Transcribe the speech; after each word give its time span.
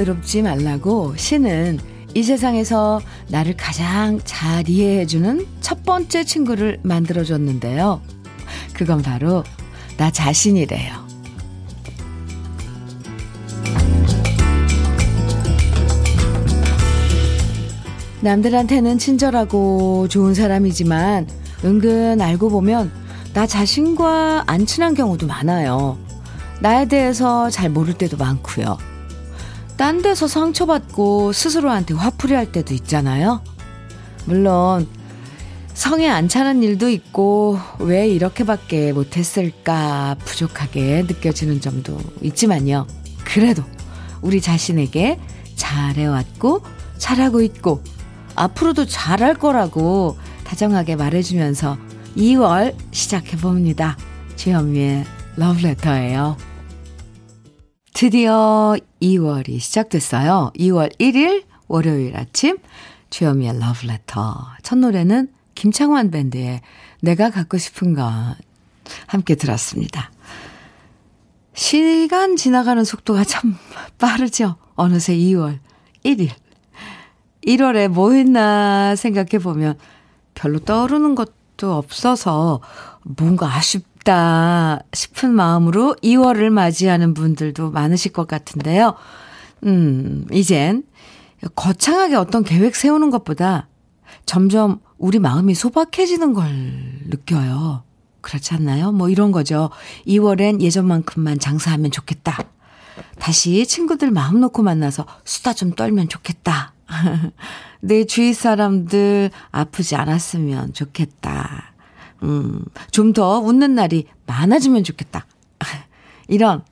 외롭지 0.00 0.40
말라고 0.40 1.14
신은 1.16 1.78
이 2.14 2.22
세상에서 2.22 3.00
나를 3.28 3.54
가장 3.56 4.18
잘 4.24 4.68
이해해주는 4.68 5.46
첫 5.60 5.84
번째 5.84 6.24
친구를 6.24 6.80
만들어줬는데요. 6.82 8.00
그건 8.72 9.02
바로 9.02 9.44
나 9.98 10.10
자신이래요. 10.10 11.10
남들한테는 18.22 18.98
친절하고 18.98 20.08
좋은 20.08 20.34
사람이지만 20.34 21.28
은근 21.64 22.20
알고 22.20 22.48
보면 22.48 22.90
나 23.34 23.46
자신과 23.46 24.44
안 24.46 24.66
친한 24.66 24.94
경우도 24.94 25.26
많아요. 25.26 25.98
나에 26.60 26.86
대해서 26.86 27.48
잘 27.50 27.70
모를 27.70 27.94
때도 27.94 28.16
많고요. 28.16 28.89
딴 29.80 30.02
데서 30.02 30.28
상처받고 30.28 31.32
스스로한테 31.32 31.94
화풀이 31.94 32.34
할 32.34 32.52
때도 32.52 32.74
있잖아요. 32.74 33.40
물론 34.26 34.86
성에 35.72 36.06
안 36.06 36.28
차는 36.28 36.62
일도 36.62 36.90
있고 36.90 37.58
왜 37.78 38.06
이렇게밖에 38.06 38.92
못했을까 38.92 40.16
부족하게 40.22 41.04
느껴지는 41.08 41.62
점도 41.62 41.98
있지만요. 42.20 42.86
그래도 43.24 43.62
우리 44.20 44.42
자신에게 44.42 45.18
잘해왔고 45.56 46.60
잘하고 46.98 47.40
있고 47.40 47.82
앞으로도 48.34 48.84
잘할 48.84 49.32
거라고 49.32 50.18
다정하게 50.44 50.96
말해주면서 50.96 51.78
2월 52.18 52.74
시작해봅니다. 52.90 53.96
주현미의 54.36 55.06
러브레터예요. 55.36 56.49
드디어 58.00 58.76
2월이 59.02 59.60
시작됐어요. 59.60 60.52
2월 60.56 60.90
1일 60.98 61.44
월요일 61.68 62.16
아침 62.16 62.56
주현미의 63.10 63.60
러브레터. 63.60 64.46
첫 64.62 64.78
노래는 64.78 65.28
김창완 65.54 66.10
밴드의 66.10 66.62
내가 67.02 67.28
갖고 67.28 67.58
싶은 67.58 67.92
것 67.92 68.10
함께 69.06 69.34
들었습니다. 69.34 70.10
시간 71.52 72.36
지나가는 72.36 72.82
속도가 72.82 73.24
참 73.24 73.58
빠르죠. 73.98 74.56
어느새 74.76 75.14
2월 75.14 75.58
1일. 76.02 76.30
1월에 77.46 77.88
뭐 77.88 78.12
했나 78.12 78.96
생각해 78.96 79.42
보면 79.42 79.78
별로 80.32 80.58
떠오르는 80.58 81.14
것도 81.16 81.74
없어서 81.74 82.62
뭔가 83.02 83.54
아쉽 83.54 83.89
다 84.04 84.80
싶은 84.92 85.30
마음으로 85.30 85.96
2월을 86.02 86.50
맞이하는 86.50 87.14
분들도 87.14 87.70
많으실 87.70 88.12
것 88.12 88.26
같은데요. 88.26 88.94
음, 89.64 90.26
이젠 90.32 90.84
거창하게 91.54 92.16
어떤 92.16 92.44
계획 92.44 92.76
세우는 92.76 93.10
것보다 93.10 93.68
점점 94.26 94.80
우리 94.98 95.18
마음이 95.18 95.54
소박해지는 95.54 96.34
걸 96.34 96.46
느껴요. 97.08 97.82
그렇지 98.20 98.54
않나요? 98.54 98.92
뭐 98.92 99.08
이런 99.08 99.32
거죠. 99.32 99.70
2월엔 100.06 100.60
예전만큼만 100.60 101.38
장사하면 101.38 101.90
좋겠다. 101.90 102.38
다시 103.18 103.66
친구들 103.66 104.10
마음 104.10 104.40
놓고 104.40 104.62
만나서 104.62 105.06
수다 105.24 105.54
좀 105.54 105.72
떨면 105.72 106.08
좋겠다. 106.08 106.74
내 107.80 108.04
주위 108.04 108.34
사람들 108.34 109.30
아프지 109.50 109.96
않았으면 109.96 110.74
좋겠다. 110.74 111.69
음, 112.22 112.64
좀 112.90 113.12
더 113.12 113.38
웃는 113.40 113.74
날이 113.74 114.06
많아지면 114.26 114.84
좋겠다. 114.84 115.26
이런 116.28 116.62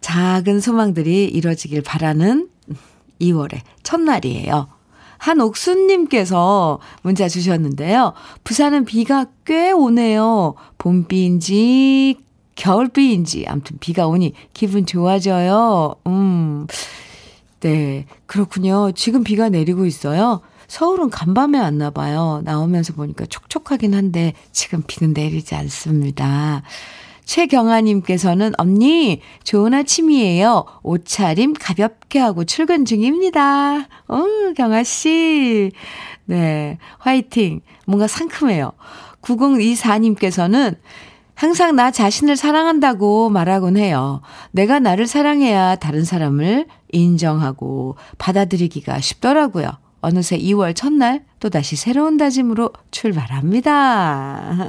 작은 0.00 0.60
소망들이 0.60 1.24
이뤄지길 1.26 1.82
바라는 1.82 2.48
2월의 3.20 3.60
첫날이에요. 3.82 4.68
한옥수님께서 5.18 6.80
문자 7.02 7.28
주셨는데요. 7.28 8.12
부산은 8.42 8.84
비가 8.84 9.26
꽤 9.44 9.70
오네요. 9.70 10.54
봄비인지 10.78 12.16
겨울비인지 12.56 13.46
아무튼 13.46 13.78
비가 13.78 14.08
오니 14.08 14.34
기분 14.52 14.84
좋아져요. 14.84 15.94
음. 16.08 16.66
네, 17.60 18.06
그렇군요. 18.26 18.90
지금 18.92 19.22
비가 19.22 19.48
내리고 19.48 19.86
있어요. 19.86 20.40
서울은 20.72 21.10
간밤에 21.10 21.58
왔나 21.58 21.90
봐요. 21.90 22.40
나오면서 22.44 22.94
보니까 22.94 23.26
촉촉하긴 23.26 23.92
한데 23.92 24.32
지금 24.52 24.82
비는 24.86 25.12
내리지 25.12 25.54
않습니다. 25.54 26.62
최경아님께서는 27.26 28.54
언니 28.56 29.20
좋은 29.44 29.74
아침이에요. 29.74 30.64
옷차림 30.82 31.52
가볍게 31.60 32.18
하고 32.20 32.44
출근 32.44 32.86
중입니다. 32.86 33.80
어, 34.08 34.24
경아 34.56 34.82
씨. 34.84 35.72
네, 36.24 36.78
화이팅. 36.96 37.60
뭔가 37.86 38.06
상큼해요. 38.06 38.72
9024님께서는 39.20 40.78
항상 41.34 41.76
나 41.76 41.90
자신을 41.90 42.34
사랑한다고 42.34 43.28
말하곤 43.28 43.76
해요. 43.76 44.22
내가 44.52 44.78
나를 44.78 45.06
사랑해야 45.06 45.76
다른 45.76 46.02
사람을 46.02 46.66
인정하고 46.92 47.96
받아들이기가 48.16 49.00
쉽더라고요. 49.00 49.81
어느새 50.02 50.36
2월 50.38 50.74
첫날 50.74 51.24
또다시 51.40 51.76
새로운 51.76 52.16
다짐으로 52.16 52.72
출발합니다. 52.90 54.68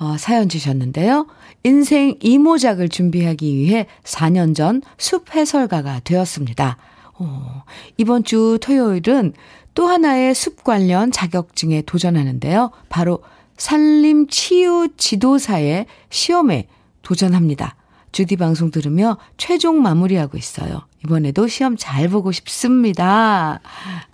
어, 0.00 0.16
사연 0.18 0.48
주셨는데요. 0.48 1.28
인생 1.62 2.16
이모작을 2.20 2.88
준비하기 2.88 3.54
위해 3.56 3.86
4년 4.02 4.56
전 4.56 4.82
숲 4.98 5.32
해설가가 5.34 6.00
되었습니다. 6.00 6.76
어, 7.14 7.62
이번 7.96 8.24
주 8.24 8.58
토요일은 8.60 9.34
또 9.74 9.86
하나의 9.86 10.34
숲 10.34 10.64
관련 10.64 11.12
자격증에 11.12 11.82
도전하는데요. 11.82 12.72
바로 12.88 13.22
산림 13.56 14.26
치유 14.26 14.88
지도사의 14.96 15.86
시험에 16.10 16.66
도전합니다. 17.02 17.76
주디 18.14 18.36
방송 18.36 18.70
들으며 18.70 19.18
최종 19.36 19.82
마무리하고 19.82 20.38
있어요. 20.38 20.82
이번에도 21.04 21.48
시험 21.48 21.76
잘 21.76 22.08
보고 22.08 22.30
싶습니다. 22.30 23.60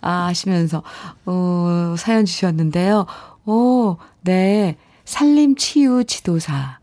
아, 0.00 0.11
하시면서, 0.26 0.82
어, 1.26 1.94
사연 1.99 2.25
주셨는데요. 2.25 3.05
오, 3.44 3.99
네. 4.23 4.79
산림 5.05 5.56
치유 5.56 6.05
지도사. 6.05 6.79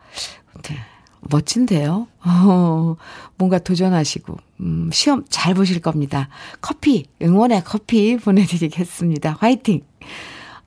네. 0.62 0.78
멋진데요? 1.22 2.08
어, 2.24 2.96
뭔가 3.36 3.58
도전하시고, 3.58 4.38
음, 4.60 4.92
시험 4.94 5.26
잘 5.28 5.56
보실 5.56 5.82
겁니다. 5.82 6.30
커피, 6.62 7.08
응원의 7.20 7.64
커피 7.66 8.18
보내드리겠습니다. 8.18 9.38
화이팅! 9.40 9.82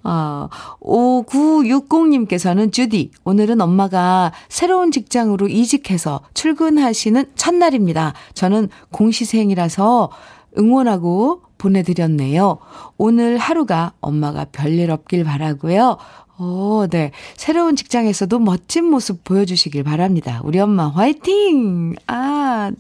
어, 0.02 0.49
5960님께서는 0.81 2.73
주디, 2.73 3.11
오늘은 3.25 3.61
엄마가 3.61 4.32
새로운 4.49 4.91
직장으로 4.91 5.49
이직해서 5.49 6.20
출근하시는 6.35 7.25
첫날입니다. 7.35 8.14
저는 8.35 8.69
공시생이라서 8.91 10.11
응원하고 10.58 11.43
보내드렸네요. 11.58 12.58
오늘 12.97 13.37
하루가 13.37 13.93
엄마가 14.00 14.47
별일 14.50 14.91
없길 14.91 15.25
바라고요. 15.25 15.99
오, 16.38 16.87
네. 16.88 17.12
새로운 17.37 17.76
직장에서도 17.76 18.38
멋진 18.38 18.87
모습 18.87 19.23
보여주시길 19.25 19.85
바랍니다. 19.85 20.41
우리 20.43 20.58
엄마 20.58 20.88
화이팅! 20.88 21.94
아, 22.06 22.73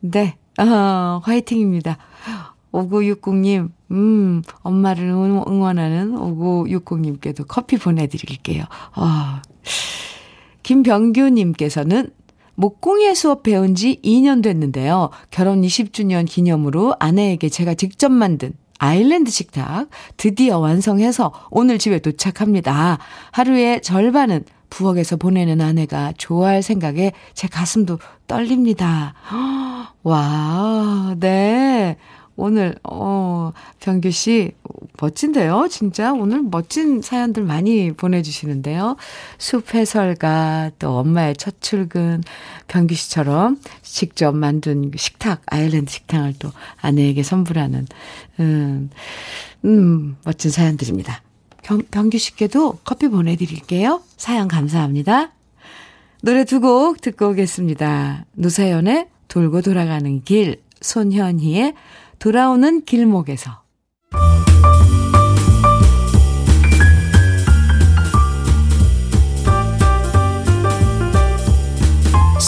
네. 0.00 0.36
어, 0.58 1.20
화이팅입니다. 1.22 1.96
5960님, 2.72 3.70
음, 3.90 4.42
엄마를 4.62 5.04
응원하는 5.04 6.14
5960님께도 6.14 7.44
커피 7.46 7.76
보내드릴게요. 7.76 8.64
아. 8.94 9.42
김병규님께서는 10.62 12.10
목공예 12.54 13.14
수업 13.14 13.42
배운 13.42 13.74
지 13.74 14.00
2년 14.04 14.42
됐는데요. 14.42 15.10
결혼 15.30 15.62
20주년 15.62 16.26
기념으로 16.26 16.94
아내에게 16.98 17.48
제가 17.48 17.74
직접 17.74 18.10
만든 18.12 18.52
아일랜드 18.78 19.30
식탁 19.30 19.88
드디어 20.16 20.58
완성해서 20.58 21.32
오늘 21.50 21.78
집에 21.78 21.98
도착합니다. 21.98 22.98
하루에 23.30 23.80
절반은 23.80 24.44
부엌에서 24.70 25.16
보내는 25.16 25.60
아내가 25.60 26.12
좋아할 26.16 26.62
생각에 26.62 27.12
제 27.34 27.46
가슴도 27.46 27.98
떨립니다. 28.26 29.14
와, 30.02 31.14
네. 31.18 31.96
오늘, 32.36 32.74
어, 32.84 33.52
병규 33.80 34.10
씨, 34.10 34.52
멋진데요? 35.00 35.68
진짜 35.70 36.12
오늘 36.12 36.42
멋진 36.42 37.02
사연들 37.02 37.42
많이 37.44 37.92
보내주시는데요. 37.92 38.96
숲 39.38 39.74
해설가, 39.74 40.70
또 40.78 40.98
엄마의 40.98 41.36
첫 41.36 41.60
출근, 41.60 42.22
병규 42.68 42.94
씨처럼 42.94 43.60
직접 43.82 44.34
만든 44.34 44.90
식탁, 44.96 45.42
아일랜드 45.46 45.90
식탁을 45.90 46.34
또 46.38 46.50
아내에게 46.80 47.22
선물하는, 47.22 47.86
음, 48.40 48.90
음, 49.64 50.16
멋진 50.24 50.50
사연들입니다. 50.50 51.22
병, 51.62 51.82
병규 51.90 52.18
씨께도 52.18 52.78
커피 52.84 53.08
보내드릴게요. 53.08 54.02
사연 54.16 54.48
감사합니다. 54.48 55.32
노래 56.22 56.44
두 56.44 56.60
곡 56.60 57.00
듣고 57.00 57.30
오겠습니다. 57.30 58.24
노사연의 58.34 59.08
돌고 59.28 59.62
돌아가는 59.62 60.22
길, 60.22 60.62
손현희의 60.80 61.74
돌아오는 62.22 62.84
길목에서. 62.84 63.50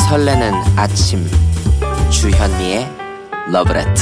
설레는 0.08 0.52
아침, 0.76 1.26
주현미의 2.08 2.88
러브레터. 3.50 3.92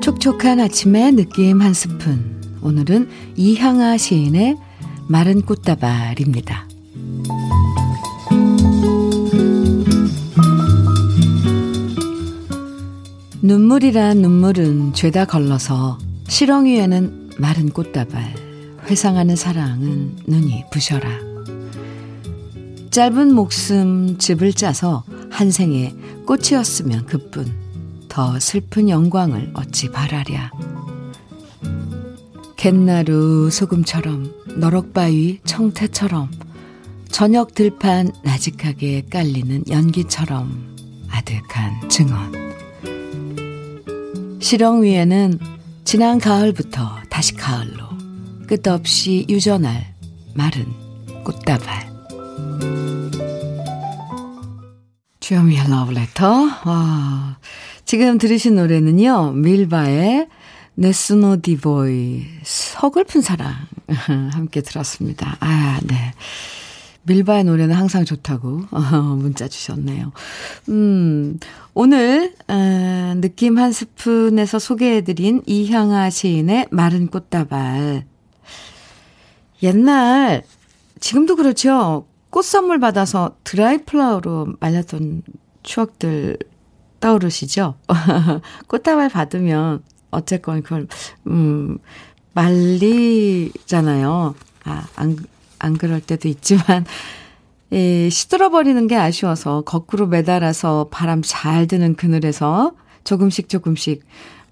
촉촉한 0.00 0.60
아침의 0.60 1.10
느낌 1.10 1.60
한 1.60 1.74
스푼. 1.74 2.40
오늘은 2.62 3.08
이향아 3.34 3.96
시인의 3.96 4.67
마른 5.10 5.40
꽃다발입니다. 5.40 6.68
눈물이란 13.40 14.18
눈물은 14.18 14.92
죄다 14.92 15.24
걸러서 15.24 15.96
위에는 16.66 17.30
마른 17.38 17.70
꽃다발, 17.70 18.34
회상하는 18.90 19.34
사랑은 19.34 20.16
눈이 20.26 20.64
부셔라. 20.70 21.08
짧은 22.90 23.32
목숨 23.32 24.18
집을 24.18 24.52
짜서 24.52 25.04
한 25.30 25.50
생에 25.50 25.94
꽃이었으면 26.26 27.06
그뿐 27.06 27.50
더 28.10 28.38
슬픈 28.38 28.90
영광을 28.90 29.52
어찌 29.54 29.90
바라랴. 29.90 30.50
갯나루 32.58 33.48
소금처럼 33.50 34.47
너럭바위 34.58 35.38
청태처럼 35.44 36.30
저녁 37.10 37.54
들판 37.54 38.10
나직하게 38.24 39.04
깔리는 39.10 39.64
연기처럼 39.70 40.76
아득한 41.08 41.88
증언. 41.88 42.32
시렁 44.40 44.82
위에는 44.82 45.38
지난 45.84 46.18
가을부터 46.18 46.98
다시 47.08 47.34
가을로 47.34 47.84
끝없이 48.46 49.26
유전할 49.28 49.94
마른 50.34 50.66
꽃다발. 51.24 51.88
주현미의 55.20 55.70
러브레터. 55.70 56.30
와. 56.64 57.38
지금 57.84 58.18
들으신 58.18 58.56
노래는요, 58.56 59.32
밀바의 59.32 60.26
네스노 60.78 61.38
디보이, 61.42 62.22
서글픈 62.44 63.20
사랑. 63.20 63.52
함께 64.30 64.60
들었습니다. 64.60 65.36
아, 65.40 65.80
네. 65.82 66.14
밀바의 67.02 67.42
노래는 67.44 67.74
항상 67.74 68.04
좋다고 68.04 68.62
문자 69.18 69.48
주셨네요. 69.48 70.12
음, 70.68 71.40
오늘 71.74 72.32
어, 72.46 73.14
느낌 73.20 73.58
한 73.58 73.72
스푼에서 73.72 74.60
소개해드린 74.60 75.42
이향아 75.46 76.10
시인의 76.10 76.68
마른 76.70 77.08
꽃다발. 77.08 78.04
옛날 79.64 80.44
지금도 81.00 81.34
그렇죠. 81.34 82.06
꽃 82.30 82.44
선물 82.44 82.78
받아서 82.78 83.36
드라이 83.42 83.78
플라워로 83.78 84.54
말렸던 84.60 85.22
추억들 85.64 86.38
떠오르시죠? 87.00 87.74
꽃다발 88.68 89.08
받으면 89.08 89.82
어쨌건 90.10 90.62
그걸 90.62 90.86
음 91.26 91.78
말리잖아요. 92.34 94.34
아, 94.64 94.86
안, 94.96 95.16
안 95.58 95.76
그럴 95.76 96.00
때도 96.00 96.28
있지만, 96.28 96.84
예, 97.72 98.08
시들어버리는 98.08 98.86
게 98.86 98.96
아쉬워서 98.96 99.62
거꾸로 99.62 100.06
매달아서 100.06 100.88
바람 100.90 101.22
잘 101.24 101.66
드는 101.66 101.96
그늘에서 101.96 102.72
조금씩 103.04 103.48
조금씩 103.48 104.04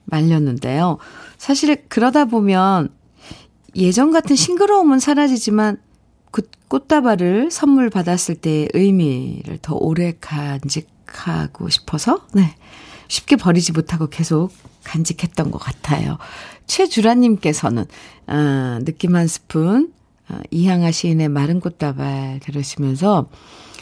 말렸는데요. 0.04 0.98
사실 1.38 1.84
그러다 1.88 2.26
보면 2.26 2.90
예전 3.74 4.10
같은 4.10 4.36
싱그러움은 4.36 4.98
사라지지만 4.98 5.78
그 6.30 6.42
꽃다발을 6.68 7.50
선물 7.50 7.90
받았을 7.90 8.36
때의 8.36 8.68
의미를 8.74 9.58
더 9.62 9.74
오래 9.74 10.14
간직하고 10.20 11.68
싶어서, 11.68 12.26
네. 12.32 12.56
쉽게 13.08 13.36
버리지 13.36 13.72
못하고 13.72 14.08
계속 14.08 14.50
간직했던 14.86 15.50
것 15.50 15.58
같아요. 15.58 16.16
최주라님께서는, 16.66 17.84
아, 18.26 18.80
느낌 18.84 19.16
한 19.16 19.26
스푼, 19.26 19.92
아, 20.28 20.40
이향아 20.50 20.90
시인의 20.92 21.28
마른 21.28 21.60
꽃다발 21.60 22.40
들으시면서 22.42 23.28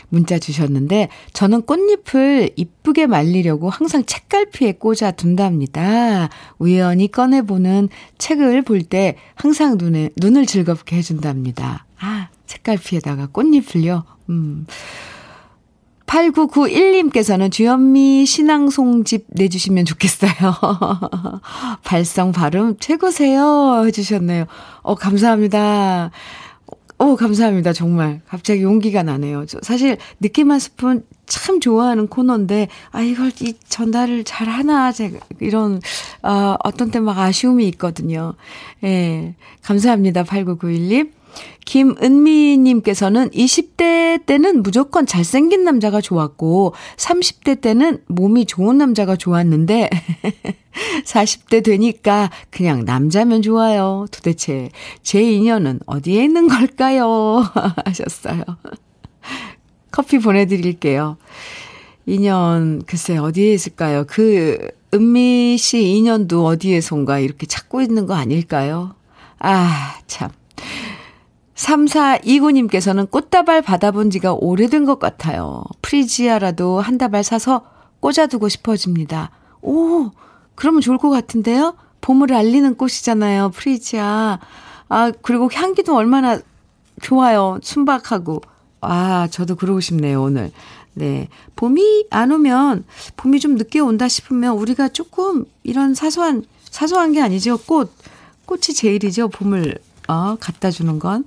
문자 0.08 0.38
주셨는데, 0.38 1.08
저는 1.32 1.62
꽃잎을 1.62 2.50
이쁘게 2.56 3.06
말리려고 3.06 3.68
항상 3.70 4.04
책갈피에 4.04 4.72
꽂아 4.72 5.12
둔답니다. 5.12 6.28
우연히 6.58 7.10
꺼내보는 7.10 7.88
책을 8.18 8.62
볼 8.62 8.84
때 8.84 9.16
항상 9.34 9.76
눈에, 9.78 10.10
눈을 10.16 10.46
즐겁게 10.46 10.96
해준답니다. 10.96 11.86
아, 11.98 12.28
책갈피에다가 12.46 13.28
꽃잎을요? 13.28 14.04
음. 14.30 14.66
8991님께서는 16.06 17.50
주현미 17.50 18.26
신앙송집 18.26 19.26
내주시면 19.28 19.84
좋겠어요. 19.86 20.30
발성 21.82 22.32
발음 22.32 22.76
최고세요. 22.78 23.84
해주셨네요. 23.86 24.46
어, 24.82 24.94
감사합니다. 24.94 26.10
어, 26.98 27.16
감사합니다. 27.16 27.72
정말. 27.72 28.20
갑자기 28.28 28.62
용기가 28.62 29.02
나네요. 29.02 29.46
사실, 29.62 29.98
느낌 30.20 30.52
한 30.52 30.60
스푼 30.60 31.04
참 31.26 31.58
좋아하는 31.58 32.06
코너인데, 32.06 32.68
아, 32.92 33.00
이걸 33.02 33.32
이 33.40 33.54
전달을 33.68 34.22
잘 34.24 34.48
하나, 34.48 34.92
제가, 34.92 35.18
이런, 35.40 35.80
어, 36.22 36.56
어떤 36.62 36.90
때 36.92 37.00
막 37.00 37.18
아쉬움이 37.18 37.66
있거든요. 37.70 38.34
예. 38.84 39.34
감사합니다. 39.62 40.22
8991님. 40.22 41.10
김은미님께서는 41.64 43.30
20대 43.30 44.26
때는 44.26 44.62
무조건 44.62 45.06
잘생긴 45.06 45.64
남자가 45.64 46.00
좋았고, 46.00 46.74
30대 46.96 47.60
때는 47.60 48.02
몸이 48.06 48.46
좋은 48.46 48.78
남자가 48.78 49.16
좋았는데, 49.16 49.90
40대 51.04 51.64
되니까 51.64 52.30
그냥 52.50 52.84
남자면 52.84 53.42
좋아요. 53.42 54.06
도대체 54.10 54.70
제 55.02 55.22
인연은 55.22 55.80
어디에 55.86 56.24
있는 56.24 56.48
걸까요? 56.48 57.44
하셨어요. 57.84 58.42
커피 59.90 60.18
보내드릴게요. 60.18 61.16
인연, 62.06 62.82
글쎄, 62.84 63.16
어디에 63.16 63.54
있을까요? 63.54 64.04
그, 64.06 64.58
은미 64.92 65.56
씨 65.58 65.96
인연도 65.96 66.44
어디에선가 66.46 67.18
이렇게 67.18 67.46
찾고 67.46 67.80
있는 67.80 68.06
거 68.06 68.14
아닐까요? 68.14 68.94
아, 69.38 69.96
참. 70.06 70.30
3429님께서는 71.54 73.10
꽃다발 73.10 73.62
받아본 73.62 74.10
지가 74.10 74.34
오래된 74.34 74.84
것 74.84 74.98
같아요. 74.98 75.62
프리지아라도 75.82 76.80
한 76.80 76.98
다발 76.98 77.22
사서 77.22 77.62
꽂아두고 78.00 78.48
싶어집니다. 78.48 79.30
오, 79.62 80.10
그러면 80.54 80.80
좋을 80.80 80.98
것 80.98 81.10
같은데요? 81.10 81.74
봄을 82.00 82.34
알리는 82.34 82.74
꽃이잖아요, 82.76 83.50
프리지아. 83.50 84.38
아, 84.88 85.12
그리고 85.22 85.48
향기도 85.52 85.96
얼마나 85.96 86.38
좋아요. 87.00 87.58
순박하고. 87.62 88.42
아, 88.82 89.28
저도 89.30 89.56
그러고 89.56 89.80
싶네요, 89.80 90.22
오늘. 90.22 90.52
네. 90.92 91.28
봄이 91.56 92.06
안 92.10 92.30
오면, 92.30 92.84
봄이 93.16 93.40
좀 93.40 93.56
늦게 93.56 93.80
온다 93.80 94.06
싶으면 94.06 94.56
우리가 94.56 94.88
조금 94.88 95.46
이런 95.62 95.94
사소한, 95.94 96.44
사소한 96.70 97.12
게 97.12 97.22
아니죠. 97.22 97.56
꽃. 97.58 97.90
꽃이 98.44 98.74
제일이죠. 98.74 99.28
봄을, 99.28 99.78
어, 100.08 100.36
갖다 100.40 100.70
주는 100.70 100.98
건. 100.98 101.24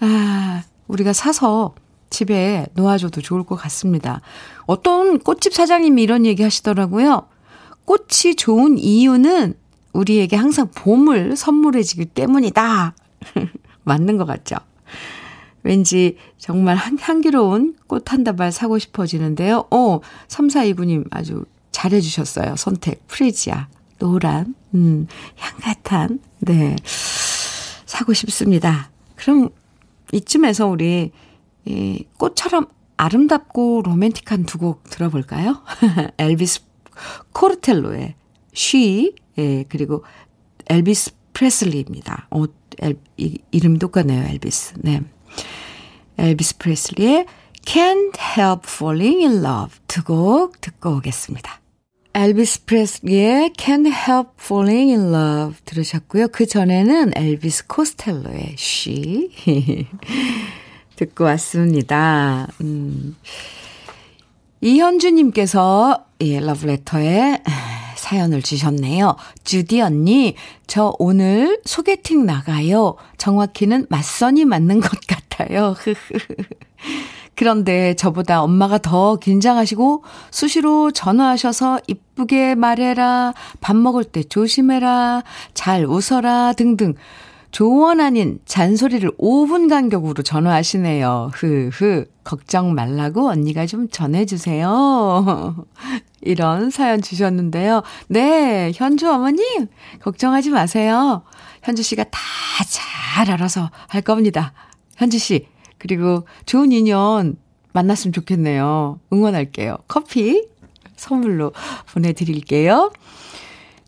아, 0.00 0.62
우리가 0.88 1.12
사서 1.12 1.74
집에 2.10 2.66
놓아줘도 2.74 3.20
좋을 3.20 3.44
것 3.44 3.56
같습니다. 3.56 4.20
어떤 4.66 5.18
꽃집 5.18 5.54
사장님이 5.54 6.02
이런 6.02 6.26
얘기 6.26 6.42
하시더라고요. 6.42 7.26
꽃이 7.84 8.36
좋은 8.36 8.78
이유는 8.78 9.54
우리에게 9.92 10.36
항상 10.36 10.70
봄을 10.74 11.36
선물해주기 11.36 12.06
때문이다. 12.06 12.94
맞는 13.84 14.16
것 14.16 14.24
같죠? 14.26 14.56
왠지 15.62 16.16
정말 16.38 16.76
향기로운 16.76 17.74
꽃 17.86 18.04
한 18.12 18.22
다발 18.22 18.52
사고 18.52 18.78
싶어지는데요. 18.78 19.64
어, 19.70 20.00
3429님 20.28 21.06
아주 21.10 21.44
잘해주셨어요. 21.72 22.56
선택. 22.56 23.06
프리지아. 23.08 23.68
노란, 23.98 24.54
음, 24.74 25.06
향긋한, 25.36 26.20
네. 26.40 26.76
사고 27.94 28.12
싶습니다. 28.12 28.90
그럼 29.14 29.50
이쯤에서 30.12 30.66
우리, 30.66 31.12
이 31.64 32.04
꽃처럼 32.18 32.66
아름답고 32.96 33.82
로맨틱한 33.84 34.44
두 34.46 34.58
곡 34.58 34.82
들어볼까요? 34.90 35.62
엘비스 36.18 36.62
코르텔로의 37.32 38.14
She, 38.54 39.14
예, 39.38 39.64
그리고 39.68 40.04
엘비스 40.68 41.12
프레슬리입니다. 41.34 42.26
어, 42.30 42.44
엘, 42.80 42.96
이, 43.16 43.38
이름 43.52 43.78
똑같네요, 43.78 44.24
엘비스. 44.24 44.74
네. 44.78 45.00
엘비스 46.18 46.58
프레슬리의 46.58 47.26
Can't 47.64 48.18
Help 48.36 48.62
Falling 48.68 49.24
in 49.24 49.44
Love 49.44 49.78
두 49.86 50.02
곡 50.04 50.60
듣고 50.60 50.96
오겠습니다. 50.96 51.60
엘비스 52.16 52.64
프레슬리의 52.66 53.50
Can't 53.56 53.86
Help 53.86 54.30
Falling 54.40 54.92
in 54.92 55.12
Love 55.12 55.56
들으셨고요. 55.64 56.28
그 56.28 56.46
전에는 56.46 57.10
엘비스 57.16 57.66
코스텔로의 57.66 58.54
She 58.56 59.30
듣고 60.94 61.24
왔습니다. 61.24 62.46
음. 62.60 63.16
이현주님께서 64.60 66.04
예, 66.20 66.38
러브레터에 66.38 67.42
사연을 67.96 68.42
주셨네요. 68.42 69.16
주디 69.42 69.80
언니, 69.80 70.36
저 70.68 70.94
오늘 71.00 71.60
소개팅 71.64 72.26
나가요. 72.26 72.94
정확히는 73.18 73.86
맞선이 73.88 74.44
맞는 74.44 74.80
것 74.80 74.90
같아요. 75.08 75.74
그런데 77.36 77.94
저보다 77.94 78.42
엄마가 78.42 78.78
더 78.78 79.16
긴장하시고 79.16 80.04
수시로 80.30 80.90
전화하셔서 80.90 81.80
이쁘게 81.86 82.54
말해라, 82.54 83.34
밥 83.60 83.76
먹을 83.76 84.04
때 84.04 84.22
조심해라, 84.22 85.22
잘 85.54 85.84
웃어라 85.86 86.52
등등 86.54 86.94
조언 87.50 88.00
아닌 88.00 88.40
잔소리를 88.46 89.08
5분 89.18 89.68
간격으로 89.68 90.22
전화하시네요. 90.22 91.30
흐흐. 91.34 92.06
걱정 92.24 92.74
말라고 92.74 93.28
언니가 93.28 93.66
좀 93.66 93.88
전해주세요. 93.88 95.54
이런 96.22 96.70
사연 96.70 97.02
주셨는데요. 97.02 97.82
네, 98.08 98.72
현주 98.74 99.08
어머님, 99.12 99.66
걱정하지 100.00 100.50
마세요. 100.50 101.22
현주 101.62 101.82
씨가 101.82 102.04
다 102.04 102.18
잘 103.14 103.30
알아서 103.30 103.70
할 103.88 104.02
겁니다. 104.02 104.52
현주 104.96 105.18
씨, 105.18 105.46
그리고 105.78 106.26
좋은 106.46 106.72
인연 106.72 107.36
만났으면 107.72 108.12
좋겠네요. 108.12 109.00
응원할게요. 109.12 109.78
커피 109.88 110.48
선물로 110.96 111.52
보내드릴게요. 111.92 112.92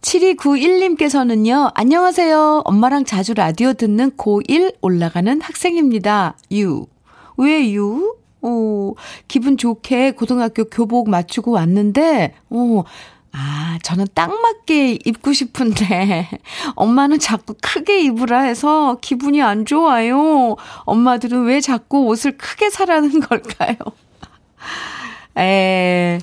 7291님께서는요, 0.00 1.72
안녕하세요. 1.74 2.62
엄마랑 2.64 3.04
자주 3.04 3.34
라디오 3.34 3.72
듣는 3.72 4.12
고1 4.12 4.76
올라가는 4.80 5.40
학생입니다. 5.40 6.36
유. 6.52 6.86
왜 7.36 7.72
유? 7.72 8.16
오, 8.42 8.94
기분 9.26 9.56
좋게 9.56 10.12
고등학교 10.12 10.64
교복 10.64 11.10
맞추고 11.10 11.50
왔는데, 11.50 12.34
오, 12.50 12.84
아, 13.38 13.78
저는 13.82 14.06
딱 14.14 14.30
맞게 14.40 14.98
입고 15.04 15.34
싶은데, 15.34 16.30
엄마는 16.74 17.18
자꾸 17.18 17.54
크게 17.60 18.00
입으라 18.00 18.40
해서 18.40 18.96
기분이 19.02 19.42
안 19.42 19.66
좋아요. 19.66 20.56
엄마들은 20.86 21.44
왜 21.44 21.60
자꾸 21.60 22.06
옷을 22.06 22.38
크게 22.38 22.70
사라는 22.70 23.20
걸까요? 23.28 23.76
에, 25.36 26.18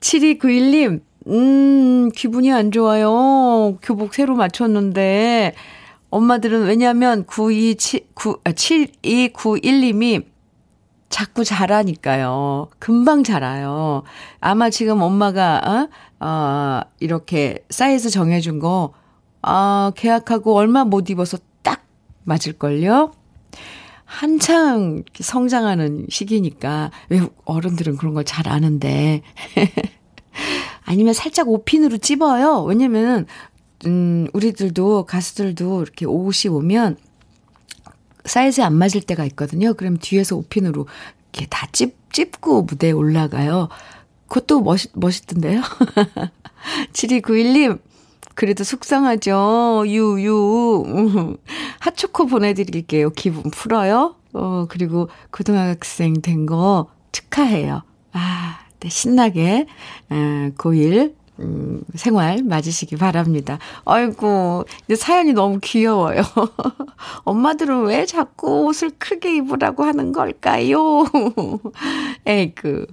7291님, 0.00 1.00
음, 1.28 2.10
기분이 2.14 2.52
안 2.52 2.70
좋아요. 2.70 3.78
교복 3.80 4.12
새로 4.12 4.34
맞췄는데, 4.36 5.54
엄마들은 6.10 6.66
왜냐면 6.66 7.24
9279, 7.24 8.04
9, 8.14 8.40
아, 8.44 8.52
7291님이 8.52 10.31
자꾸 11.12 11.44
자라니까요. 11.44 12.68
금방 12.78 13.22
자라요. 13.22 14.02
아마 14.40 14.70
지금 14.70 15.02
엄마가, 15.02 15.88
어, 16.20 16.26
어 16.26 16.80
이렇게 17.00 17.64
사이즈 17.68 18.08
정해준 18.08 18.58
거, 18.58 18.94
아, 19.42 19.92
계약하고 19.94 20.56
얼마 20.56 20.84
못 20.84 21.10
입어서 21.10 21.36
딱 21.62 21.84
맞을걸요? 22.24 23.12
한창 24.06 25.04
성장하는 25.14 26.06
시기니까, 26.08 26.90
왜 27.10 27.20
어른들은 27.44 27.98
그런 27.98 28.14
걸 28.14 28.24
잘 28.24 28.48
아는데. 28.48 29.20
아니면 30.84 31.12
살짝 31.12 31.48
오핀으로 31.48 31.98
찝어요. 31.98 32.62
왜냐면, 32.64 33.26
음, 33.86 34.28
우리들도, 34.32 35.04
가수들도 35.04 35.82
이렇게 35.82 36.06
옷이 36.06 36.50
오면, 36.50 36.96
사이즈 38.24 38.60
안 38.60 38.74
맞을 38.74 39.00
때가 39.02 39.24
있거든요. 39.26 39.74
그럼 39.74 39.96
뒤에서 39.98 40.36
오핀으로 40.36 40.86
이렇게 41.32 41.46
다 41.50 41.66
찝, 41.72 41.96
찝고 42.12 42.62
무대에 42.62 42.90
올라가요. 42.92 43.68
그것도 44.28 44.60
멋있, 44.62 44.90
멋있던데요? 44.94 45.60
7291님, 46.92 47.80
그래도 48.34 48.64
속상하죠. 48.64 49.84
유, 49.88 50.16
유. 50.24 51.36
핫초코 51.80 52.26
보내드릴게요. 52.26 53.10
기분 53.10 53.50
풀어요. 53.50 54.16
어, 54.32 54.66
그리고 54.68 55.08
고등학생 55.30 56.22
된 56.22 56.46
거 56.46 56.88
축하해요. 57.12 57.82
아, 58.12 58.58
네, 58.80 58.88
신나게 58.88 59.66
고1 60.10 61.14
음, 61.42 61.82
생활 61.94 62.42
맞으시기 62.42 62.96
바랍니다. 62.96 63.58
아이고, 63.84 64.64
근데 64.86 64.96
사연이 64.96 65.32
너무 65.32 65.58
귀여워요. 65.60 66.22
엄마들은 67.24 67.84
왜 67.84 68.06
자꾸 68.06 68.66
옷을 68.66 68.90
크게 68.98 69.36
입으라고 69.36 69.84
하는 69.84 70.12
걸까요? 70.12 71.04
에이그. 72.26 72.86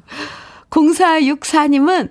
0464님은, 0.69 2.09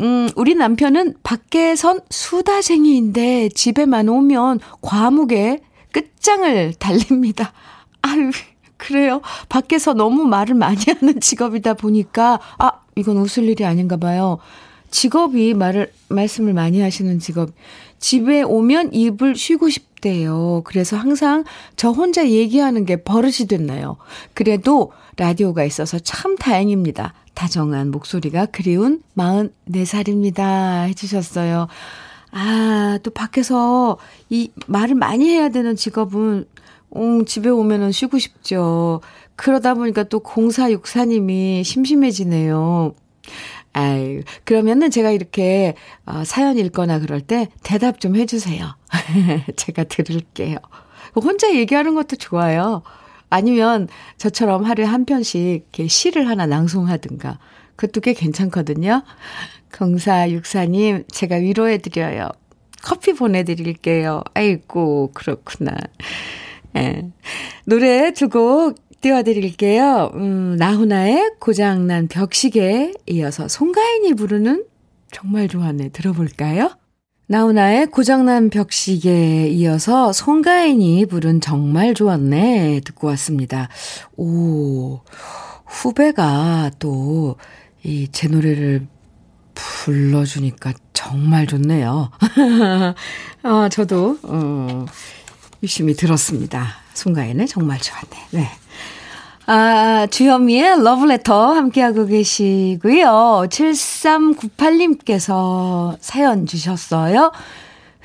음, 0.00 0.28
우리 0.36 0.54
남편은 0.54 1.14
밖에선 1.22 2.00
수다쟁이인데 2.10 3.50
집에만 3.50 4.08
오면 4.08 4.60
과묵에 4.80 5.60
끝장을 5.92 6.74
달립니다. 6.74 7.52
아유, 8.02 8.30
그래요. 8.76 9.22
밖에서 9.48 9.94
너무 9.94 10.24
말을 10.24 10.54
많이 10.54 10.78
하는 10.86 11.20
직업이다 11.20 11.74
보니까, 11.74 12.40
아, 12.58 12.72
이건 12.96 13.16
웃을 13.18 13.44
일이 13.48 13.64
아닌가 13.64 13.96
봐요. 13.96 14.38
직업이 14.94 15.54
말을, 15.54 15.92
말씀을 16.08 16.52
많이 16.52 16.80
하시는 16.80 17.18
직업. 17.18 17.50
집에 17.98 18.42
오면 18.42 18.94
입을 18.94 19.34
쉬고 19.34 19.68
싶대요. 19.68 20.62
그래서 20.64 20.96
항상 20.96 21.42
저 21.74 21.90
혼자 21.90 22.28
얘기하는 22.28 22.84
게 22.84 23.02
버릇이 23.02 23.48
됐나요? 23.48 23.96
그래도 24.34 24.92
라디오가 25.16 25.64
있어서 25.64 25.98
참 25.98 26.36
다행입니다. 26.36 27.12
다정한 27.34 27.90
목소리가 27.90 28.46
그리운 28.46 29.02
44살입니다. 29.16 30.86
해주셨어요. 30.86 31.66
아, 32.30 32.98
또 33.02 33.10
밖에서 33.10 33.98
이 34.30 34.52
말을 34.68 34.94
많이 34.94 35.28
해야 35.28 35.48
되는 35.48 35.74
직업은 35.74 36.44
음, 36.94 37.24
집에 37.24 37.48
오면은 37.48 37.90
쉬고 37.90 38.20
싶죠. 38.20 39.00
그러다 39.34 39.74
보니까 39.74 40.04
또 40.04 40.20
0464님이 40.20 41.64
심심해지네요. 41.64 42.94
아유, 43.74 44.22
그러면은 44.44 44.90
제가 44.90 45.10
이렇게 45.10 45.74
어, 46.06 46.22
사연 46.24 46.56
읽거나 46.56 47.00
그럴 47.00 47.20
때 47.20 47.48
대답 47.62 48.00
좀 48.00 48.16
해주세요. 48.16 48.76
제가 49.56 49.84
들을게요. 49.84 50.56
혼자 51.16 51.52
얘기하는 51.54 51.94
것도 51.94 52.16
좋아요. 52.16 52.82
아니면 53.30 53.88
저처럼 54.16 54.64
하루에 54.64 54.86
한 54.86 55.04
편씩 55.04 55.40
이렇게 55.42 55.88
시를 55.88 56.28
하나 56.28 56.46
낭송하든가. 56.46 57.38
그것도 57.76 58.00
꽤 58.00 58.12
괜찮거든요. 58.14 59.02
0464님, 59.72 61.04
제가 61.10 61.36
위로해드려요. 61.36 62.28
커피 62.82 63.12
보내드릴게요. 63.12 64.22
아이고, 64.34 65.10
그렇구나. 65.14 65.72
예. 66.76 67.02
노래 67.66 68.12
두 68.12 68.28
곡 68.28 68.76
띄워드릴게요. 69.04 70.12
음, 70.14 70.56
나훈아의 70.58 71.32
고장난 71.38 72.08
벽시계 72.08 72.94
이어서 73.06 73.48
송가인이 73.48 74.14
부르는 74.14 74.64
정말 75.12 75.46
좋아하네. 75.46 75.90
들어볼까요? 75.90 76.70
나훈아의 77.26 77.88
고장난 77.88 78.48
벽시계에 78.48 79.48
이어서 79.48 80.10
송가인이 80.14 81.04
부른 81.06 81.42
정말 81.42 81.92
좋았네 81.92 82.80
듣고 82.84 83.08
왔습니다. 83.08 83.68
오, 84.16 85.00
후배가 85.66 86.70
또 86.78 87.36
이 87.84 88.08
제 88.10 88.28
노래를 88.28 88.86
불러주니까 89.54 90.72
정말 90.94 91.46
좋네요. 91.46 92.10
아, 93.42 93.68
저도, 93.70 94.18
어, 94.22 94.86
유심히 95.62 95.92
들었습니다. 95.94 96.66
송가인의 96.94 97.46
정말 97.46 97.78
좋았네. 97.78 98.16
네. 98.30 98.48
아, 99.46 100.06
주현미의 100.10 100.82
러브레터 100.82 101.52
함께하고 101.52 102.06
계시고요. 102.06 103.46
7398님께서 103.50 105.98
사연 106.00 106.46
주셨어요. 106.46 107.30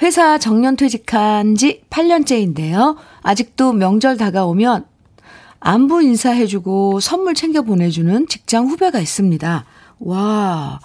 회사 0.02 0.38
정년 0.38 0.76
퇴직한 0.76 1.56
지 1.56 1.82
8년째인데요. 1.90 2.98
아직도 3.22 3.72
명절 3.72 4.18
다가오면 4.18 4.84
안부 5.62 6.04
인사해주고 6.04 7.00
선물 7.00 7.36
챙겨 7.36 7.62
보내주는 7.62 8.28
직장 8.28 8.68
후배가 8.68 9.00
있습니다. 9.00 9.64
와, 10.00 10.82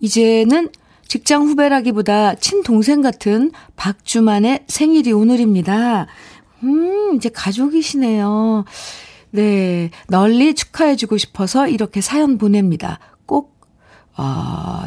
이제는 0.00 0.70
직장 1.08 1.42
후배라기보다 1.42 2.36
친동생 2.36 3.02
같은 3.02 3.50
박주만의 3.76 4.64
생일이 4.66 5.12
오늘입니다. 5.12 6.06
음, 6.62 7.16
이제 7.16 7.28
가족이시네요. 7.28 8.64
네, 9.32 9.90
널리 10.08 10.54
축하해주고 10.54 11.18
싶어서 11.18 11.68
이렇게 11.68 12.00
사연 12.00 12.38
보냅니다. 12.38 12.98
꼭, 13.26 13.60
어, 14.16 14.82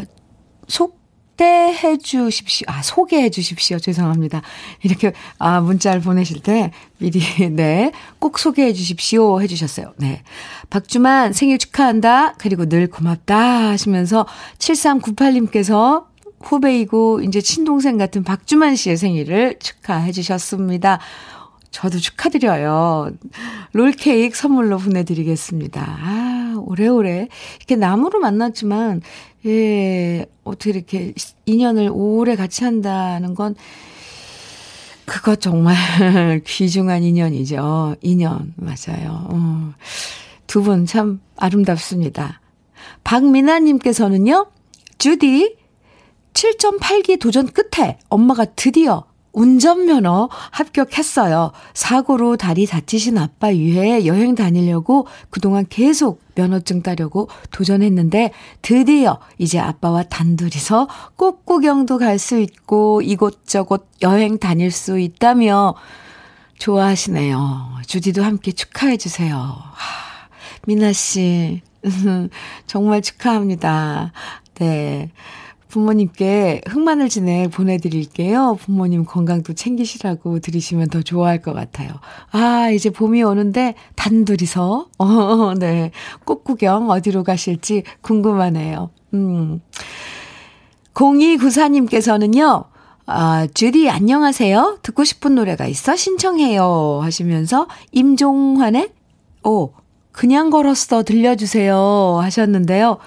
속대해 0.67 1.97
주십시오. 1.97 2.65
아, 2.69 2.81
소개해 2.81 3.29
주십시오. 3.29 3.79
죄송합니다. 3.79 4.41
이렇게, 4.83 5.13
아, 5.39 5.62
문자를 5.62 6.01
보내실 6.01 6.41
때 6.41 6.71
미리, 6.97 7.19
네, 7.51 7.91
꼭 8.19 8.38
소개해 8.38 8.73
주십시오. 8.73 9.41
해 9.41 9.47
주셨어요. 9.47 9.93
네. 9.97 10.23
박주만 10.69 11.33
생일 11.33 11.57
축하한다. 11.57 12.33
그리고 12.33 12.67
늘 12.67 12.88
고맙다. 12.88 13.69
하시면서 13.69 14.27
7398님께서 14.57 16.05
후배이고, 16.41 17.21
이제 17.21 17.39
친동생 17.39 17.97
같은 17.97 18.23
박주만 18.25 18.75
씨의 18.75 18.97
생일을 18.97 19.59
축하해 19.59 20.12
주셨습니다. 20.12 21.00
저도 21.74 21.98
축하드려요. 21.98 23.10
롤케이크 23.74 24.38
선물로 24.38 24.77
보내드리겠습니다. 24.77 25.82
아, 25.82 26.56
오래오래. 26.63 27.27
이렇게 27.58 27.75
나무로 27.75 28.20
만났지만, 28.20 29.01
예, 29.48 30.25
어떻게 30.44 30.70
이렇게 30.70 31.13
인연을 31.48 31.89
오래 31.92 32.36
같이 32.36 32.63
한다는 32.63 33.34
건, 33.34 33.56
그거 35.06 35.36
정말 35.36 35.75
귀중한 36.46 37.01
인연이죠. 37.01 37.96
인연, 38.01 38.53
맞아요. 38.56 39.27
어. 39.32 39.74
두분 40.46 40.86
참 40.86 41.22
아름답습니다. 41.38 42.40
박미나님께서는요, 43.03 44.46
주디, 45.00 45.55
7.8기 46.33 47.20
도전 47.20 47.48
끝에 47.48 47.98
엄마가 48.09 48.46
드디어 48.46 49.05
운전면허 49.33 50.29
합격했어요. 50.51 51.51
사고로 51.74 52.37
다리 52.37 52.65
다치신 52.65 53.17
아빠 53.17 53.48
위해 53.48 54.05
여행 54.05 54.35
다니려고 54.35 55.07
그동안 55.29 55.65
계속 55.67 56.22
면허증 56.35 56.81
따려고 56.83 57.29
도전했는데 57.51 58.31
드디어 58.61 59.19
이제 59.39 59.59
아빠와 59.59 60.03
단둘이서 60.03 60.87
꽃구경도 61.17 61.98
갈 61.98 62.17
수 62.19 62.39
있고 62.39 63.01
이곳저곳 63.01 63.87
여행 64.03 64.37
다닐 64.37 64.72
수 64.72 65.00
있다며 65.00 65.74
좋아하시네요. 66.59 67.79
주디도 67.87 68.24
함께 68.24 68.51
축하해 68.51 68.98
주세요. 68.98 69.55
미나 70.65 70.93
씨 70.93 71.61
정말 72.67 73.01
축하합니다. 73.01 74.13
네. 74.55 75.11
부모님께 75.74 76.62
흑마늘 76.68 77.09
진액 77.09 77.50
보내드릴게요. 77.50 78.59
부모님 78.62 79.05
건강도 79.05 79.53
챙기시라고 79.53 80.38
들으시면 80.38 80.90
더 80.90 81.01
좋아할 81.01 81.42
것 81.42 81.53
같아요. 81.53 81.94
아, 82.31 82.70
이제 82.70 82.92
봄이 82.92 83.24
오는데 83.24 83.74
단둘이서, 83.96 84.90
어, 85.00 85.53
네. 85.57 85.90
꽃구경 86.25 86.92
어디로 86.92 87.24
가실지 87.24 87.81
궁금하네요. 88.01 88.92
음. 89.16 89.62
0294님께서는요, 90.94 92.66
아, 93.07 93.48
주디 93.51 93.90
안녕하세요. 93.90 94.77
듣고 94.83 95.03
싶은 95.03 95.33
노래가 95.33 95.66
있어 95.66 95.96
신청해요. 95.96 97.00
하시면서 97.01 97.68
임종환의, 97.92 98.90
오, 99.44 99.72
그냥 100.12 100.51
걸었어 100.51 101.01
들려주세요. 101.01 102.20
하셨는데요. 102.22 103.00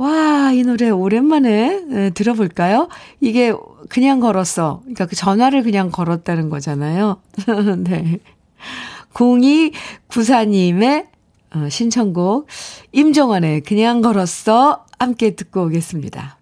와, 0.00 0.50
이 0.52 0.62
노래 0.62 0.88
오랜만에 0.88 1.80
네, 1.82 2.10
들어볼까요? 2.10 2.88
이게 3.20 3.52
그냥 3.90 4.18
걸었어. 4.18 4.80
그러니까 4.84 5.04
그 5.04 5.14
전화를 5.14 5.62
그냥 5.62 5.90
걸었다는 5.90 6.48
거잖아요. 6.48 7.20
네. 7.84 8.18
0294님의 9.12 11.06
어, 11.54 11.68
신청곡 11.68 12.46
임정환의 12.92 13.60
그냥 13.60 14.00
걸었어 14.00 14.86
함께 14.98 15.36
듣고 15.36 15.64
오겠습니다. 15.64 16.38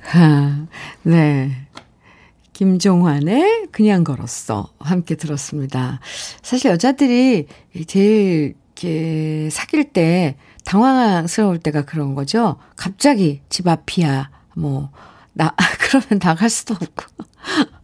하, 0.00 0.66
네. 1.04 1.52
김종환의 2.54 3.68
그냥 3.70 4.02
걸었어 4.02 4.72
함께 4.80 5.14
들었습니다. 5.14 6.00
사실 6.42 6.72
여자들이 6.72 7.46
제일 7.86 8.56
이렇게 8.74 9.48
사귈 9.50 9.92
때 9.92 10.36
당황스러울 10.64 11.58
때가 11.58 11.82
그런 11.82 12.14
거죠. 12.14 12.56
갑자기 12.76 13.40
집 13.48 13.68
앞이야. 13.68 14.30
뭐, 14.56 14.90
나, 15.32 15.54
그러면 15.80 16.18
나갈 16.20 16.50
수도 16.50 16.74
없고. 16.74 17.04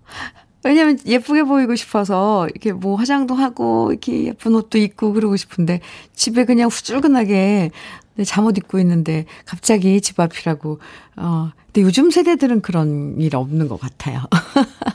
왜냐면 0.62 0.98
예쁘게 1.06 1.44
보이고 1.44 1.74
싶어서 1.74 2.46
이렇게 2.48 2.72
뭐 2.72 2.96
화장도 2.96 3.34
하고 3.34 3.92
이렇게 3.92 4.24
예쁜 4.24 4.54
옷도 4.54 4.76
입고 4.76 5.14
그러고 5.14 5.36
싶은데 5.36 5.80
집에 6.14 6.44
그냥 6.44 6.68
후줄근하게 6.68 7.70
잠옷 8.26 8.58
입고 8.58 8.78
있는데 8.80 9.24
갑자기 9.46 10.00
집 10.00 10.20
앞이라고. 10.20 10.78
어, 11.16 11.50
근데 11.66 11.82
요즘 11.82 12.10
세대들은 12.10 12.60
그런 12.60 13.18
일 13.18 13.36
없는 13.36 13.68
것 13.68 13.80
같아요. 13.80 14.24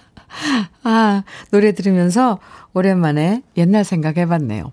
아, 0.83 1.23
노래 1.49 1.73
들으면서 1.73 2.39
오랜만에 2.73 3.41
옛날 3.57 3.83
생각 3.83 4.17
해봤네요. 4.17 4.71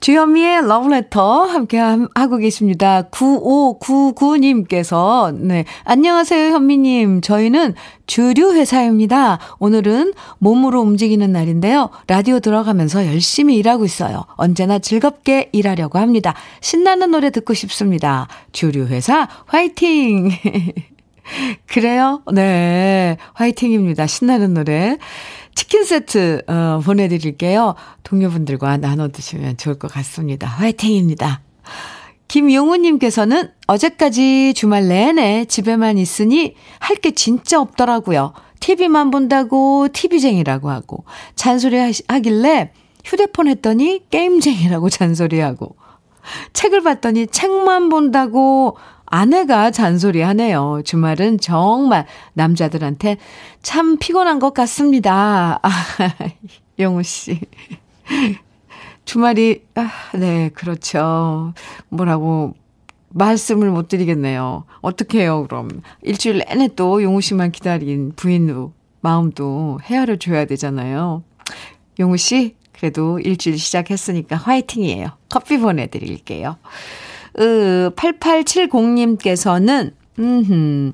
주현미의 0.00 0.66
러브레터 0.66 1.44
함께 1.44 1.78
하고 1.78 2.38
계십니다. 2.38 3.02
9599님께서, 3.10 5.36
네. 5.36 5.66
안녕하세요, 5.84 6.54
현미님. 6.54 7.20
저희는 7.20 7.74
주류회사입니다. 8.06 9.38
오늘은 9.58 10.14
몸으로 10.38 10.80
움직이는 10.80 11.30
날인데요. 11.32 11.90
라디오 12.06 12.40
들어가면서 12.40 13.06
열심히 13.06 13.56
일하고 13.56 13.84
있어요. 13.84 14.24
언제나 14.36 14.78
즐겁게 14.78 15.50
일하려고 15.52 15.98
합니다. 15.98 16.34
신나는 16.62 17.10
노래 17.10 17.28
듣고 17.30 17.52
싶습니다. 17.52 18.26
주류회사 18.52 19.28
화이팅! 19.44 20.30
그래요? 21.66 22.22
네. 22.32 23.18
화이팅입니다. 23.34 24.06
신나는 24.06 24.54
노래. 24.54 24.96
치킨 25.54 25.84
세트 25.84 26.42
어, 26.46 26.80
보내드릴게요. 26.84 27.74
동료분들과 28.04 28.76
나눠 28.78 29.08
드시면 29.08 29.56
좋을 29.56 29.78
것 29.78 29.90
같습니다. 29.92 30.46
화이팅입니다. 30.46 31.42
김용우님께서는 32.28 33.50
어제까지 33.66 34.54
주말 34.54 34.86
내내 34.88 35.44
집에만 35.46 35.98
있으니 35.98 36.54
할 36.78 36.96
게 37.00 37.10
진짜 37.12 37.60
없더라고요. 37.60 38.34
TV만 38.60 39.10
본다고 39.10 39.88
TV쟁이라고 39.90 40.70
하고 40.70 41.04
잔소리 41.34 41.76
하길래 42.08 42.72
휴대폰 43.04 43.48
했더니 43.48 44.02
게임쟁이라고 44.10 44.90
잔소리하고 44.90 45.76
책을 46.52 46.82
봤더니 46.82 47.26
책만 47.28 47.88
본다고 47.88 48.76
아내가 49.10 49.72
잔소리 49.72 50.22
하네요. 50.22 50.82
주말은 50.84 51.38
정말 51.38 52.06
남자들한테 52.32 53.18
참 53.60 53.98
피곤한 53.98 54.38
것 54.38 54.54
같습니다. 54.54 55.58
아, 55.62 55.68
영우 56.78 57.02
씨. 57.02 57.40
주말이, 59.04 59.64
아, 59.74 59.90
네, 60.16 60.50
그렇죠. 60.54 61.52
뭐라고 61.88 62.54
말씀을 63.08 63.70
못 63.70 63.88
드리겠네요. 63.88 64.64
어떻게 64.80 65.22
해요, 65.22 65.44
그럼. 65.48 65.82
일주일 66.02 66.44
내내 66.46 66.68
또 66.76 67.02
용우 67.02 67.20
씨만 67.20 67.50
기다린 67.50 68.12
부인 68.14 68.70
마음도 69.00 69.80
헤아려 69.82 70.16
줘야 70.16 70.44
되잖아요. 70.44 71.24
용우 71.98 72.16
씨, 72.16 72.54
그래도 72.72 73.18
일주일 73.18 73.58
시작했으니까 73.58 74.36
화이팅이에요. 74.36 75.08
커피 75.28 75.58
보내드릴게요. 75.58 76.56
으, 77.38 77.90
8870님께서는, 77.94 79.92
음 80.18 80.92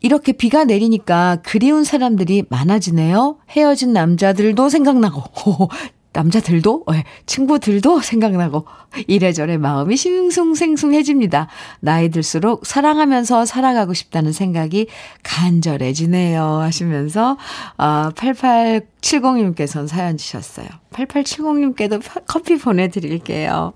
이렇게 0.00 0.32
비가 0.32 0.64
내리니까 0.64 1.38
그리운 1.42 1.84
사람들이 1.84 2.44
많아지네요. 2.48 3.36
헤어진 3.50 3.92
남자들도 3.92 4.68
생각나고, 4.68 5.68
남자들도, 6.12 6.86
네, 6.90 7.04
친구들도 7.26 8.00
생각나고, 8.00 8.64
이래저래 9.06 9.58
마음이 9.58 9.96
싱숭생숭해집니다. 9.96 11.46
나이 11.78 12.08
들수록 12.08 12.66
사랑하면서 12.66 13.44
살아가고 13.46 13.94
싶다는 13.94 14.32
생각이 14.32 14.88
간절해지네요. 15.22 16.42
하시면서, 16.42 17.36
아, 17.76 18.10
8870님께서는 18.16 19.86
사연 19.86 20.16
주셨어요. 20.16 20.66
8870님께도 20.92 22.02
커피 22.26 22.58
보내드릴게요. 22.58 23.74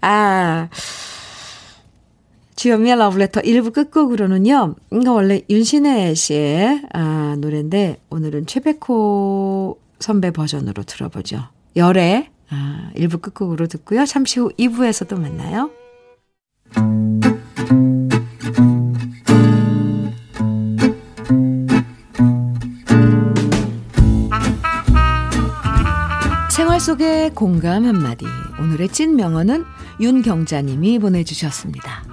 아, 0.00 0.68
주현미의 2.56 2.96
러브레터 2.96 3.40
1부 3.40 3.72
끝곡으로는요, 3.72 4.74
이거 4.92 5.12
원래 5.12 5.42
윤신혜 5.48 6.14
씨의 6.14 6.82
아, 6.92 7.36
노래인데, 7.38 8.00
오늘은 8.10 8.46
최백호 8.46 9.78
선배 9.98 10.30
버전으로 10.30 10.82
들어보죠. 10.82 11.44
열애, 11.76 12.30
아, 12.50 12.90
1부 12.96 13.22
끝곡으로 13.22 13.66
듣고요. 13.66 14.04
잠시 14.04 14.40
후 14.40 14.50
2부에서 14.58 15.08
또 15.08 15.16
만나요. 15.16 15.70
속의 26.80 27.34
공감 27.34 27.84
한마디. 27.84 28.24
오늘의 28.58 28.88
찐 28.88 29.14
명언은 29.14 29.66
윤경자님이 30.00 30.98
보내주셨습니다. 30.98 32.04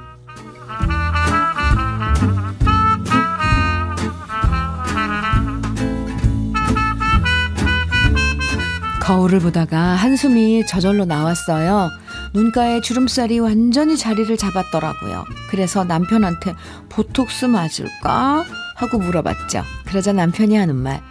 거울을 8.99 9.39
보다가 9.39 9.80
한숨이 9.80 10.65
저절로 10.65 11.06
나왔어요. 11.06 11.89
눈가에 12.34 12.82
주름살이 12.82 13.39
완전히 13.39 13.97
자리를 13.97 14.36
잡았더라고요. 14.36 15.23
그래서 15.49 15.86
남편한테 15.86 16.53
보톡스 16.89 17.45
맞을까? 17.45 18.43
하고 18.75 18.97
물어봤죠. 18.99 19.63
그러자 19.86 20.12
남편이 20.12 20.58
하는 20.58 20.75
말. 20.75 21.01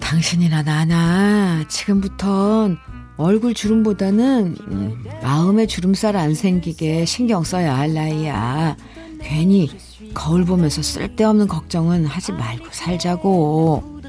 당신이나 0.00 0.62
나나 0.62 1.29
지금부턴 1.68 2.78
얼굴 3.16 3.54
주름보다는 3.54 4.56
음, 4.68 5.04
마음의 5.22 5.68
주름살 5.68 6.16
안 6.16 6.34
생기게 6.34 7.04
신경 7.04 7.44
써야 7.44 7.76
할 7.76 7.92
나이야. 7.92 8.76
괜히 9.20 9.70
거울 10.14 10.44
보면서 10.44 10.82
쓸데없는 10.82 11.48
걱정은 11.48 12.06
하지 12.06 12.32
말고 12.32 12.66
살자고. 12.70 14.00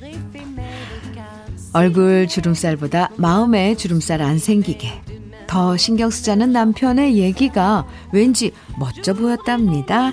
얼굴 1.74 2.28
주름살보다 2.28 3.12
마음에 3.16 3.76
주름살 3.76 4.22
안 4.22 4.38
생기게 4.38 5.02
더 5.48 5.78
신경 5.78 6.10
쓰자는 6.10 6.52
남편의 6.52 7.18
얘기가 7.18 7.86
왠지 8.12 8.52
멋져 8.78 9.14
보였답니다. 9.14 10.12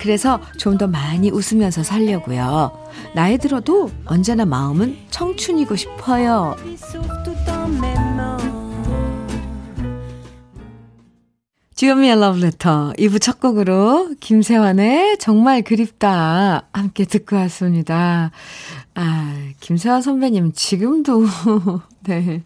그래서 0.00 0.40
좀 0.56 0.80
더 0.80 0.86
많이 0.86 1.30
웃으면서 1.30 1.82
살려고요. 1.82 2.72
나이 3.14 3.36
들어도 3.36 3.90
언제나 4.06 4.46
마음은 4.46 4.96
청춘이고 5.10 5.76
싶어요. 5.76 6.56
주현미의 11.74 12.18
러브레터 12.20 12.92
2부 12.98 13.20
첫 13.20 13.40
곡으로 13.40 14.14
김세환의 14.20 15.18
정말 15.18 15.60
그립다 15.62 16.68
함께 16.72 17.04
듣고 17.04 17.36
왔습니다. 17.36 18.30
아, 18.94 19.36
김세환 19.60 20.00
선배님 20.00 20.52
지금도 20.54 21.26
네. 22.04 22.42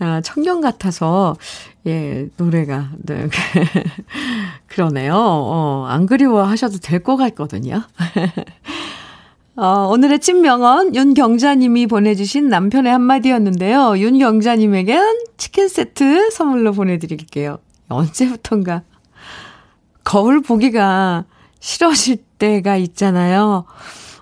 아, 0.00 0.20
청년 0.22 0.60
같아서 0.60 1.36
예, 1.86 2.28
노래가 2.38 2.90
네. 2.98 3.28
그러네요. 4.68 5.14
어, 5.16 5.86
안 5.88 6.06
그리워 6.06 6.42
하셔도 6.42 6.78
될 6.78 7.02
것 7.02 7.16
같거든요. 7.16 7.82
어, 9.56 9.86
오늘의 9.88 10.18
찐명언 10.20 10.94
윤경자님이 10.94 11.86
보내주신 11.86 12.48
남편의 12.48 12.90
한마디였는데요. 12.90 13.98
윤경자님에겐 13.98 15.24
치킨 15.36 15.68
세트 15.68 16.30
선물로 16.30 16.72
보내드릴게요. 16.72 17.58
언제부턴가 17.88 18.82
거울 20.02 20.40
보기가 20.42 21.24
싫어질 21.60 22.16
때가 22.38 22.76
있잖아요. 22.78 23.64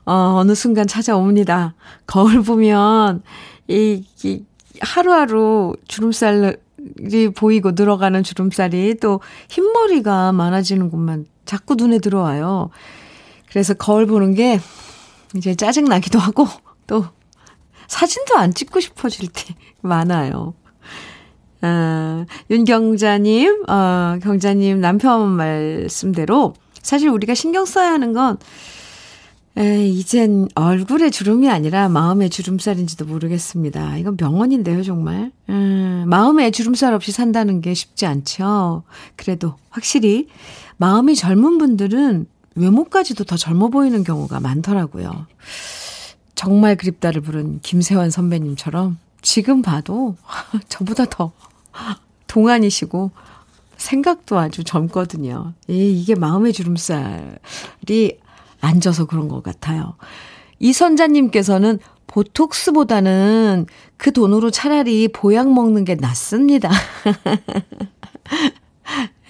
어, 0.05 0.13
어느 0.37 0.55
순간 0.55 0.87
찾아옵니다. 0.87 1.75
거울 2.07 2.43
보면 2.43 3.23
이, 3.69 4.05
이 4.25 4.43
하루하루 4.81 5.77
주름살 5.89 6.57
이 7.11 7.29
보이고 7.29 7.73
늘어가는 7.73 8.23
주름살이 8.23 8.97
또 9.01 9.21
흰머리가 9.49 10.33
많아지는 10.33 10.91
것만 10.91 11.27
자꾸 11.45 11.75
눈에 11.75 11.99
들어와요. 11.99 12.71
그래서 13.49 13.75
거울 13.75 14.07
보는 14.07 14.35
게 14.35 14.61
이제 15.37 15.55
짜증나기도 15.55 16.19
하고 16.19 16.47
또 16.87 17.07
사진도 17.87 18.37
안 18.37 18.55
찍고 18.55 18.81
싶어질 18.81 19.29
때 19.29 19.55
많아요. 19.83 20.55
아, 21.61 22.27
윤경자님, 22.51 23.65
어, 23.69 24.19
경자님 24.21 24.81
남편 24.81 25.29
말씀대로 25.31 26.55
사실 26.83 27.09
우리가 27.09 27.35
신경 27.35 27.65
써야 27.65 27.93
하는 27.93 28.13
건 28.13 28.39
에, 29.59 29.87
이젠 29.87 30.49
얼굴에 30.55 31.11
주름이 31.11 31.51
아니라 31.51 31.89
마음의 31.89 32.31
주름살인지도 32.31 33.05
모르겠습니다. 33.05 33.99
이건 33.99 34.17
명언인데요, 34.19 34.83
정말. 34.83 35.31
음, 35.51 36.05
마음에 36.07 36.51
주름살 36.51 36.95
없이 36.95 37.13
산다는 37.13 37.61
게 37.61 37.75
쉽지 37.75 38.07
않죠. 38.07 38.85
그래도 39.17 39.55
확실히 39.69 40.29
마음이 40.79 41.15
젊은 41.15 41.59
분들은 41.59 42.27
외모까지도 42.55 43.25
더 43.25 43.37
젊어 43.37 43.69
보이는 43.69 44.03
경우가 44.05 44.41
많더라고요. 44.41 45.27
정말 46.35 46.77
그립다를 46.77 47.21
부른 47.21 47.61
김세환 47.61 48.11
선배님처럼 48.11 48.99
지금 49.21 49.63
봐도 49.63 50.17
저보다 50.69 51.05
더 51.05 51.33
동안이시고 52.27 53.11
생각도 53.77 54.39
아주 54.39 54.65
젊거든요. 54.65 55.53
이게 55.69 56.15
마음의 56.15 56.53
주름살이 56.53 58.19
앉아서 58.63 59.05
그런 59.05 59.29
것 59.29 59.43
같아요. 59.43 59.97
이선자님께서는 60.59 61.79
보톡스보다는 62.07 63.67
그 63.97 64.13
돈으로 64.13 64.51
차라리 64.51 65.09
보약 65.09 65.53
먹는 65.53 65.85
게 65.85 65.97
낫습니다. 65.97 66.71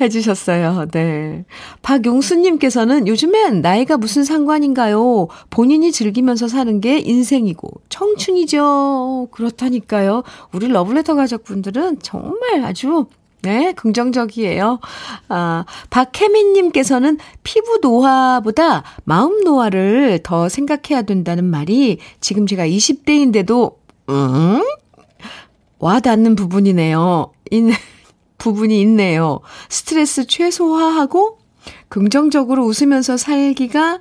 해주셨어요. 0.01 0.89
네. 0.91 1.45
박용수님께서는 1.83 3.07
요즘엔 3.07 3.61
나이가 3.61 3.97
무슨 3.97 4.25
상관인가요? 4.25 5.29
본인이 5.51 5.93
즐기면서 5.93 6.49
사는 6.49 6.81
게 6.81 6.99
인생이고 6.99 7.71
청춘이죠. 7.89 9.29
그렇다니까요. 9.31 10.25
우리 10.53 10.69
러블레터 10.69 11.15
가족분들은 11.15 12.01
정말 12.01 12.65
아주 12.65 13.07
네, 13.43 13.73
긍정적이에요. 13.73 14.79
아, 15.29 15.65
박혜민님께서는 15.91 17.19
피부 17.43 17.79
노화보다 17.83 18.85
마음 19.05 19.43
노화를 19.43 20.21
더 20.23 20.49
생각해야 20.49 21.03
된다는 21.03 21.45
말이 21.45 21.99
지금 22.21 22.47
제가 22.47 22.67
20대인데도, 22.67 23.75
음? 24.11 24.63
와 25.81 25.99
닿는 25.99 26.37
부분이네요. 26.37 27.33
인, 27.51 27.73
부분이 28.39 28.81
있네요. 28.83 29.41
스트레스 29.69 30.27
최소화하고 30.27 31.39
긍정적으로 31.89 32.65
웃으면서 32.65 33.17
살기가 33.17 34.01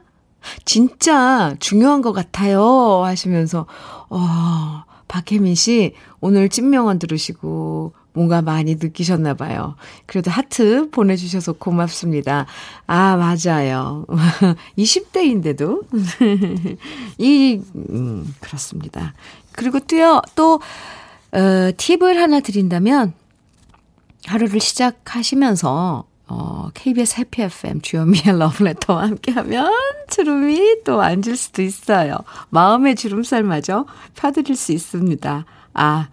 진짜 0.66 1.56
중요한 1.60 2.02
것 2.02 2.14
같아요. 2.14 3.04
하시면서, 3.04 3.66
어, 4.10 4.84
박혜민 5.08 5.56
씨, 5.56 5.94
오늘 6.20 6.50
찐명언 6.50 7.00
들으시고, 7.00 7.94
뭔가 8.14 8.42
많이 8.42 8.76
느끼셨나 8.76 9.36
봐요. 9.36 9.76
그래도 10.06 10.32
하트 10.32 10.90
보내주셔서 10.90 11.54
고맙습니다. 11.54 12.46
아, 12.88 13.16
맞아요. 13.16 14.06
20대인데도. 14.78 15.82
이, 17.18 17.62
음, 17.90 18.36
그렇습니다. 18.40 19.14
그리고 19.54 19.80
또요, 19.80 20.22
또, 20.36 20.60
어, 21.32 21.72
팁을 21.76 22.22
하나 22.22 22.40
드린다면, 22.40 23.14
하루를 24.26 24.60
시작하시면서, 24.60 26.06
어, 26.28 26.70
KBS 26.74 27.20
해피 27.20 27.42
FM 27.42 27.82
주현미의 27.82 28.40
러브레터와 28.40 29.04
함께하면 29.04 29.70
주름이 30.10 30.84
또 30.86 31.02
앉을 31.02 31.36
수도 31.36 31.62
있어요. 31.62 32.18
마음의 32.50 32.96
주름살마저 32.96 33.86
펴드릴 34.16 34.56
수 34.56 34.72
있습니다. 34.72 35.46
아, 35.74 36.08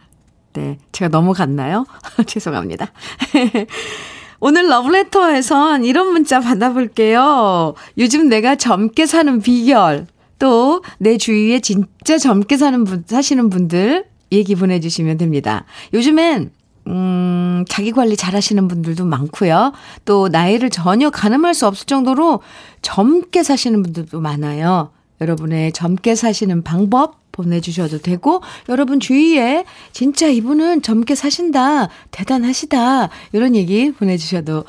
네. 0.55 0.79
제가 0.93 1.09
넘어갔나요? 1.09 1.87
죄송합니다. 2.27 2.93
오늘 4.41 4.69
러브레터에선 4.69 5.85
이런 5.85 6.13
문자 6.13 6.41
받아볼게요. 6.41 7.75
요즘 7.97 8.29
내가 8.29 8.55
젊게 8.55 9.07
사는 9.07 9.41
비결, 9.41 10.07
또 10.39 10.83
내 10.99 11.19
주위에 11.19 11.61
진짜 11.61 12.19
젊게 12.19 12.57
사는 12.57 12.85
분, 12.85 13.05
사시는 13.07 13.51
분들 13.51 14.05
얘기 14.33 14.55
보내주시면 14.55 15.19
됩니다. 15.19 15.65
요즘엔 15.95 16.51
음, 16.87 17.65
자기 17.69 17.93
관리 17.93 18.17
잘 18.17 18.35
하시는 18.35 18.67
분들도 18.67 19.05
많고요. 19.05 19.73
또 20.05 20.29
나이를 20.29 20.71
전혀 20.71 21.11
가늠할 21.11 21.55
수 21.55 21.67
없을 21.67 21.87
정도로 21.87 22.41
젊게 22.81 23.43
사시는 23.43 23.83
분들도 23.83 24.21
많아요. 24.21 24.91
여러분의 25.20 25.72
젊게 25.72 26.14
사시는 26.14 26.62
방법 26.62 27.18
보내주셔도 27.33 27.98
되고, 27.98 28.42
여러분 28.68 29.00
주위에 29.00 29.64
진짜 29.92 30.26
이분은 30.26 30.83
젊게 30.83 31.14
사신다, 31.14 31.88
대단하시다, 32.11 33.09
이런 33.33 33.54
얘기 33.54 33.92
보내주셔도 33.92 34.64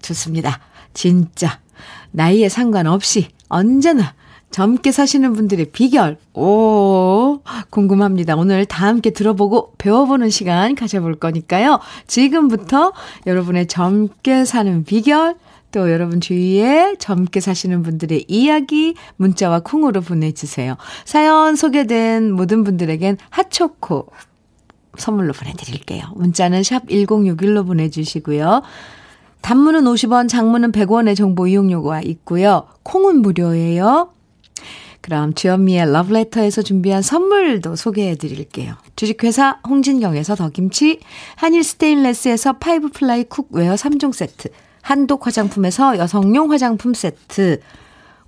좋습니다. 0.00 0.60
진짜, 0.94 1.60
나이에 2.12 2.48
상관없이 2.48 3.28
언제나 3.48 4.14
젊게 4.50 4.92
사시는 4.92 5.34
분들의 5.34 5.66
비결, 5.72 6.16
오, 6.32 7.40
궁금합니다. 7.68 8.36
오늘 8.36 8.64
다 8.64 8.86
함께 8.86 9.10
들어보고 9.10 9.74
배워보는 9.76 10.30
시간 10.30 10.74
가져볼 10.74 11.16
거니까요. 11.16 11.80
지금부터 12.06 12.94
여러분의 13.26 13.66
젊게 13.66 14.46
사는 14.46 14.84
비결, 14.84 15.36
또 15.76 15.92
여러분 15.92 16.22
주위에 16.22 16.96
젊게 16.98 17.38
사시는 17.38 17.82
분들의 17.82 18.24
이야기 18.28 18.94
문자와 19.16 19.60
콩으로 19.60 20.00
보내주세요. 20.00 20.78
사연 21.04 21.54
소개된 21.54 22.32
모든 22.32 22.64
분들에겐 22.64 23.18
핫초코 23.28 24.06
선물로 24.96 25.34
보내드릴게요. 25.34 26.06
문자는 26.14 26.62
샵 26.62 26.86
1061로 26.86 27.66
보내주시고요. 27.66 28.62
단문은 29.42 29.84
50원, 29.84 30.30
장문은 30.30 30.72
100원의 30.72 31.14
정보 31.14 31.46
이용료가 31.46 32.00
있고요. 32.00 32.68
콩은 32.82 33.20
무료예요. 33.20 34.14
그럼 35.02 35.34
주현미의 35.34 35.92
러브레터에서 35.92 36.62
준비한 36.62 37.02
선물도 37.02 37.76
소개해 37.76 38.14
드릴게요. 38.14 38.76
주식회사 38.96 39.60
홍진경에서 39.68 40.36
더김치, 40.36 41.00
한일 41.34 41.62
스테인레스에서 41.62 42.54
five 42.54 42.88
ply 42.88 43.24
cookware 43.24 43.74
3종 43.74 44.14
세트, 44.14 44.48
한독 44.86 45.26
화장품에서 45.26 45.98
여성용 45.98 46.52
화장품 46.52 46.94
세트, 46.94 47.60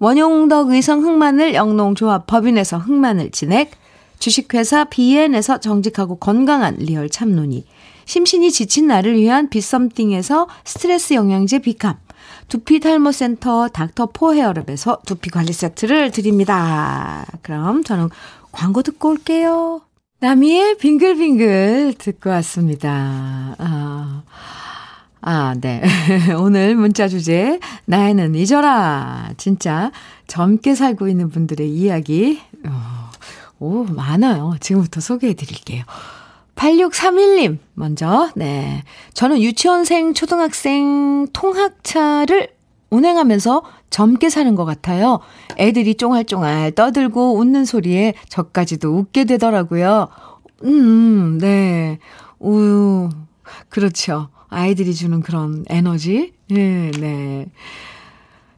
원용덕 0.00 0.70
의성 0.70 1.04
흑마늘 1.04 1.54
영농조합 1.54 2.26
법인에서 2.26 2.78
흑마늘 2.78 3.30
진액, 3.30 3.70
주식회사 4.18 4.86
비엔에서 4.86 5.60
정직하고 5.60 6.16
건강한 6.16 6.74
리얼 6.80 7.10
참논이, 7.10 7.64
심신이 8.06 8.50
지친 8.50 8.88
나를 8.88 9.16
위한 9.16 9.48
비썸띵에서 9.50 10.48
스트레스 10.64 11.14
영양제 11.14 11.60
비캄, 11.60 11.96
두피 12.48 12.80
탈모 12.80 13.12
센터 13.12 13.68
닥터 13.68 14.06
포 14.06 14.32
헤어랩에서 14.32 15.04
두피 15.06 15.30
관리 15.30 15.52
세트를 15.52 16.10
드립니다. 16.10 17.24
그럼 17.42 17.84
저는 17.84 18.08
광고 18.50 18.82
듣고 18.82 19.10
올게요. 19.10 19.82
나미의 20.18 20.78
빙글빙글 20.78 21.94
듣고 21.98 22.30
왔습니다. 22.30 23.54
아, 23.58 24.22
아 25.30 25.54
네. 25.60 25.82
오늘 26.40 26.74
문자 26.74 27.06
주제, 27.06 27.60
나이는 27.84 28.34
잊어라. 28.34 29.28
진짜 29.36 29.92
젊게 30.26 30.74
살고 30.74 31.06
있는 31.06 31.28
분들의 31.28 31.68
이야기, 31.68 32.40
어, 32.66 33.10
오, 33.58 33.84
많아요. 33.84 34.54
지금부터 34.58 35.02
소개해 35.02 35.34
드릴게요. 35.34 35.84
8631님, 36.54 37.58
먼저, 37.74 38.30
네. 38.36 38.82
저는 39.12 39.42
유치원생, 39.42 40.14
초등학생 40.14 41.26
통학차를 41.34 42.48
운행하면서 42.88 43.64
젊게 43.90 44.30
사는 44.30 44.54
것 44.54 44.64
같아요. 44.64 45.20
애들이 45.58 45.94
쫑알쫑알 45.96 46.72
떠들고 46.72 47.36
웃는 47.36 47.66
소리에 47.66 48.14
저까지도 48.30 48.96
웃게 48.96 49.24
되더라고요. 49.24 50.08
음, 50.64 51.36
네. 51.38 51.98
우, 52.40 53.10
그렇죠. 53.68 54.30
아이들이 54.48 54.94
주는 54.94 55.20
그런 55.20 55.64
에너지. 55.68 56.32
네, 56.48 56.90
네. 56.98 57.46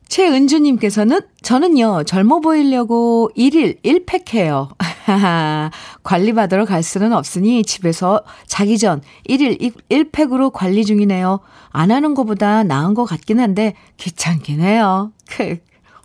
최은주님께서는 0.08 1.20
저는요, 1.42 2.02
젊어 2.04 2.40
보이려고 2.40 3.30
1일 3.36 3.80
1팩 3.82 4.34
해요. 4.34 4.68
관리받으러 6.02 6.64
갈 6.64 6.82
수는 6.82 7.12
없으니 7.12 7.62
집에서 7.64 8.24
자기 8.46 8.76
전 8.76 9.02
1일 9.28 9.72
1팩으로 9.88 10.52
관리 10.52 10.84
중이네요. 10.84 11.40
안 11.70 11.92
하는 11.92 12.14
것보다 12.14 12.64
나은 12.64 12.94
것 12.94 13.04
같긴 13.04 13.38
한데 13.38 13.74
귀찮긴 13.98 14.60
해요. 14.60 15.12
그, 15.28 15.58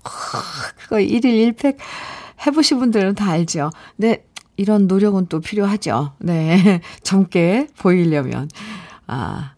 그거 0.04 0.98
1일 0.98 1.56
1팩 1.56 1.78
해보신 2.45 2.78
분들은 2.78 3.15
다 3.15 3.32
알죠. 3.32 3.71
근데 3.98 4.24
이런 4.56 4.88
노력은 4.88 5.28
또 5.28 5.39
필요하죠. 5.39 6.13
네. 6.19 6.82
젊게 7.04 7.67
보이려면. 7.78 8.50
아. 9.07 9.53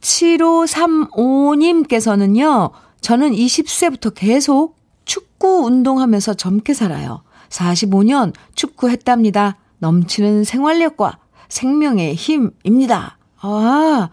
7535님께서는요, 0.00 2.70
저는 3.00 3.32
20세부터 3.32 4.12
계속 4.14 4.76
축구 5.04 5.64
운동하면서 5.64 6.34
젊게 6.34 6.74
살아요. 6.74 7.22
45년 7.48 8.32
축구했답니다. 8.54 9.56
넘치는 9.78 10.44
생활력과 10.44 11.18
생명의 11.48 12.14
힘입니다. 12.14 13.18
아, 13.40 14.10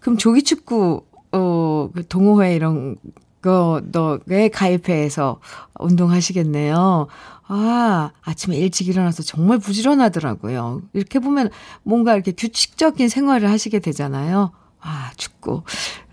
그럼 0.00 0.18
조기축구, 0.18 1.04
어, 1.32 1.90
그 1.94 2.06
동호회 2.06 2.54
이런 2.54 2.96
거, 3.42 3.82
너에 3.92 4.48
가입해서 4.48 5.40
운동하시겠네요. 5.78 7.06
아, 7.48 8.10
아침에 8.22 8.56
일찍 8.56 8.88
일어나서 8.88 9.22
정말 9.22 9.58
부지런하더라고요. 9.58 10.82
이렇게 10.92 11.18
보면 11.20 11.50
뭔가 11.84 12.14
이렇게 12.14 12.32
규칙적인 12.32 13.08
생활을 13.08 13.50
하시게 13.50 13.78
되잖아요. 13.78 14.50
아, 14.80 15.10
축구. 15.16 15.62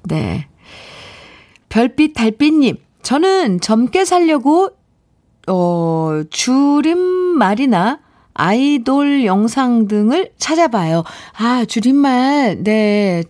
네. 0.03 0.47
별빛 1.69 2.13
달빛님, 2.13 2.77
저는 3.01 3.61
젊게 3.61 4.05
살려고, 4.05 4.69
어, 5.47 6.21
줄임말이나 6.29 7.99
아이돌 8.35 9.25
영상 9.25 9.87
등을 9.87 10.31
찾아봐요. 10.37 11.03
아, 11.37 11.65
줄임말, 11.65 12.63
네. 12.63 13.23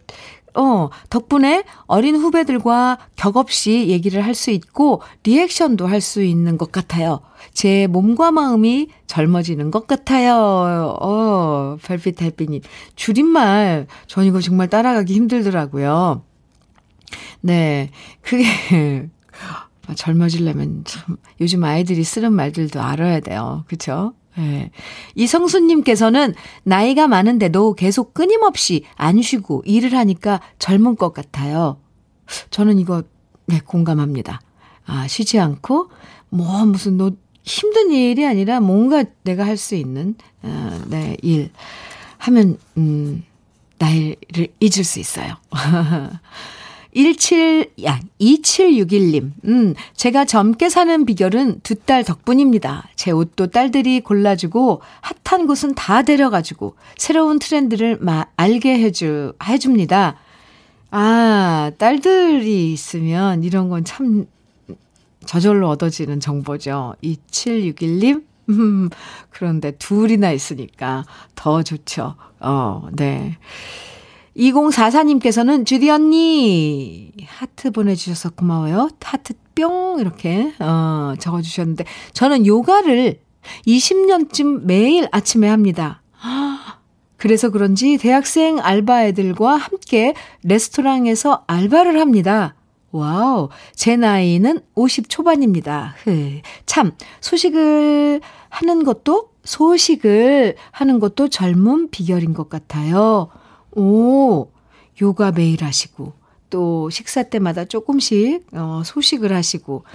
어, 0.55 0.89
덕분에 1.09 1.63
어린 1.87 2.15
후배들과 2.15 2.97
격없이 3.15 3.87
얘기를 3.87 4.23
할 4.23 4.35
수 4.35 4.51
있고, 4.51 5.01
리액션도 5.23 5.87
할 5.87 6.01
수 6.01 6.21
있는 6.21 6.57
것 6.57 6.71
같아요. 6.71 7.21
제 7.51 7.87
몸과 7.87 8.31
마음이 8.31 8.87
젊어지는 9.07 9.71
것 9.71 9.87
같아요. 9.87 10.95
어, 11.01 11.77
별빛 11.83 12.15
달빛님. 12.15 12.61
줄임말, 12.95 13.87
전 14.07 14.25
이거 14.25 14.39
정말 14.41 14.69
따라가기 14.69 15.13
힘들더라고요. 15.13 16.23
네. 17.41 17.89
그게, 18.21 19.09
젊어지려면 19.95 20.83
참, 20.85 21.17
요즘 21.41 21.63
아이들이 21.63 22.03
쓰는 22.03 22.33
말들도 22.33 22.81
알아야 22.81 23.19
돼요. 23.19 23.65
그쵸? 23.67 24.13
네. 24.37 24.71
이성수님께서는 25.15 26.33
나이가 26.63 27.07
많은데도 27.07 27.75
계속 27.75 28.13
끊임없이 28.13 28.83
안 28.95 29.21
쉬고 29.21 29.61
일을 29.65 29.95
하니까 29.95 30.41
젊은 30.57 30.95
것 30.95 31.13
같아요. 31.13 31.79
저는 32.49 32.79
이거, 32.79 33.03
네, 33.45 33.59
공감합니다. 33.59 34.41
아, 34.85 35.07
쉬지 35.07 35.39
않고, 35.39 35.89
뭐, 36.29 36.65
무슨, 36.65 36.97
노, 36.97 37.11
힘든 37.43 37.91
일이 37.91 38.25
아니라 38.25 38.59
뭔가 38.59 39.03
내가 39.23 39.45
할 39.45 39.57
수 39.57 39.75
있는, 39.75 40.15
어, 40.43 40.81
네, 40.87 41.17
일. 41.21 41.51
하면, 42.17 42.57
음, 42.77 43.23
나이를 43.79 44.47
잊을 44.61 44.83
수 44.83 44.99
있어요. 44.99 45.35
17, 46.95 47.71
야, 47.85 47.99
2761님. 48.21 49.31
음, 49.45 49.73
제가 49.95 50.25
젊게 50.25 50.69
사는 50.69 51.05
비결은 51.05 51.61
두 51.63 51.75
딸 51.85 52.03
덕분입니다. 52.03 52.87
제 52.95 53.09
옷도 53.11 53.47
딸들이 53.47 53.99
골라주고, 54.01 54.81
핫한 55.25 55.47
곳은 55.47 55.73
다 55.73 56.03
데려가지고, 56.03 56.75
새로운 56.97 57.39
트렌드를 57.39 57.97
마, 57.99 58.25
알게 58.37 58.77
해주, 58.79 59.33
해줍니다. 59.43 60.17
아, 60.91 61.71
딸들이 61.79 62.71
있으면 62.73 63.43
이런 63.43 63.69
건 63.69 63.83
참 63.83 64.27
저절로 65.25 65.69
얻어지는 65.69 66.19
정보죠. 66.19 66.95
2761님. 67.03 68.23
음, 68.49 68.89
그런데 69.29 69.71
둘이나 69.71 70.31
있으니까 70.31 71.05
더 71.35 71.63
좋죠. 71.63 72.15
어, 72.39 72.87
네. 72.91 73.37
2044님께서는 74.35 75.65
주디 75.65 75.89
언니 75.89 77.11
하트 77.25 77.71
보내주셔서 77.71 78.31
고마워요. 78.31 78.89
하트 79.01 79.33
뿅 79.55 79.99
이렇게 79.99 80.53
어, 80.59 81.13
적어주셨는데 81.19 81.85
저는 82.13 82.45
요가를 82.45 83.19
20년쯤 83.67 84.63
매일 84.63 85.07
아침에 85.11 85.47
합니다. 85.47 86.01
그래서 87.17 87.49
그런지 87.49 87.97
대학생 87.97 88.59
알바 88.59 89.05
애들과 89.05 89.55
함께 89.55 90.13
레스토랑에서 90.43 91.43
알바를 91.47 91.99
합니다. 91.99 92.55
wow, 92.93 93.49
제 93.73 93.97
나이는 93.97 94.59
50 94.75 95.09
초반입니다. 95.09 95.95
흐, 96.03 96.41
참, 96.67 96.91
소식을 97.21 98.21
하는 98.49 98.83
것도, 98.83 99.31
소식을 99.43 100.55
하는 100.69 100.99
것도 100.99 101.29
젊은 101.29 101.89
비결인 101.89 102.35
것 102.35 102.49
같아요. 102.49 103.29
오, 103.71 104.51
요가 105.01 105.31
매일 105.31 105.63
하시고, 105.63 106.13
또 106.51 106.91
식사 106.91 107.23
때마다 107.23 107.65
조금씩, 107.65 108.45
어, 108.53 108.83
소식을 108.85 109.33
하시고, 109.33 109.85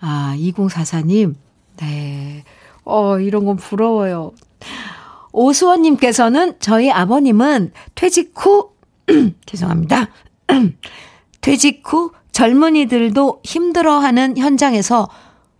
아, 0.00 0.34
2044님, 0.38 1.34
네. 1.76 2.42
어, 2.84 3.18
이런 3.18 3.44
건 3.44 3.56
부러워요. 3.56 4.32
오수원님께서는 5.32 6.54
저희 6.60 6.90
아버님은 6.90 7.72
퇴직 7.94 8.32
후, 8.34 8.70
죄송합니다. 9.44 10.08
퇴직 11.42 11.82
후 11.84 12.12
젊은이들도 12.36 13.40
힘들어하는 13.44 14.36
현장에서 14.36 15.08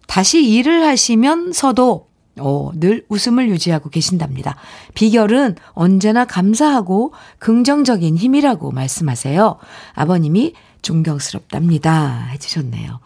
다시 0.06 0.46
일을 0.46 0.86
하시면서도 0.86 2.06
오, 2.38 2.72
늘 2.74 3.02
웃음을 3.08 3.48
유지하고 3.48 3.88
계신답니다. 3.88 4.56
비결은 4.92 5.56
언제나 5.72 6.26
감사하고 6.26 7.14
긍정적인 7.38 8.18
힘이라고 8.18 8.72
말씀하세요. 8.72 9.56
아버님이 9.94 10.52
존경스럽답니다. 10.82 12.26
해주셨네요. 12.32 13.00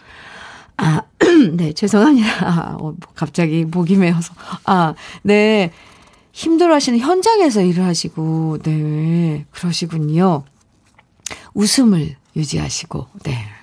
아, 0.76 1.02
네, 1.54 1.72
죄송합니다. 1.72 2.28
아, 2.40 2.76
어, 2.80 2.96
갑자기 3.14 3.64
목이 3.64 3.94
메어서. 3.94 4.35
아, 4.64 4.94
네. 5.22 5.70
힘들어 6.33 6.74
하시는 6.74 6.98
현장에서 6.98 7.62
일을 7.62 7.85
하시고, 7.85 8.59
네. 8.64 9.46
그러시군요. 9.52 10.42
웃음을 11.54 12.16
유지하시고, 12.35 13.06
네. 13.22 13.60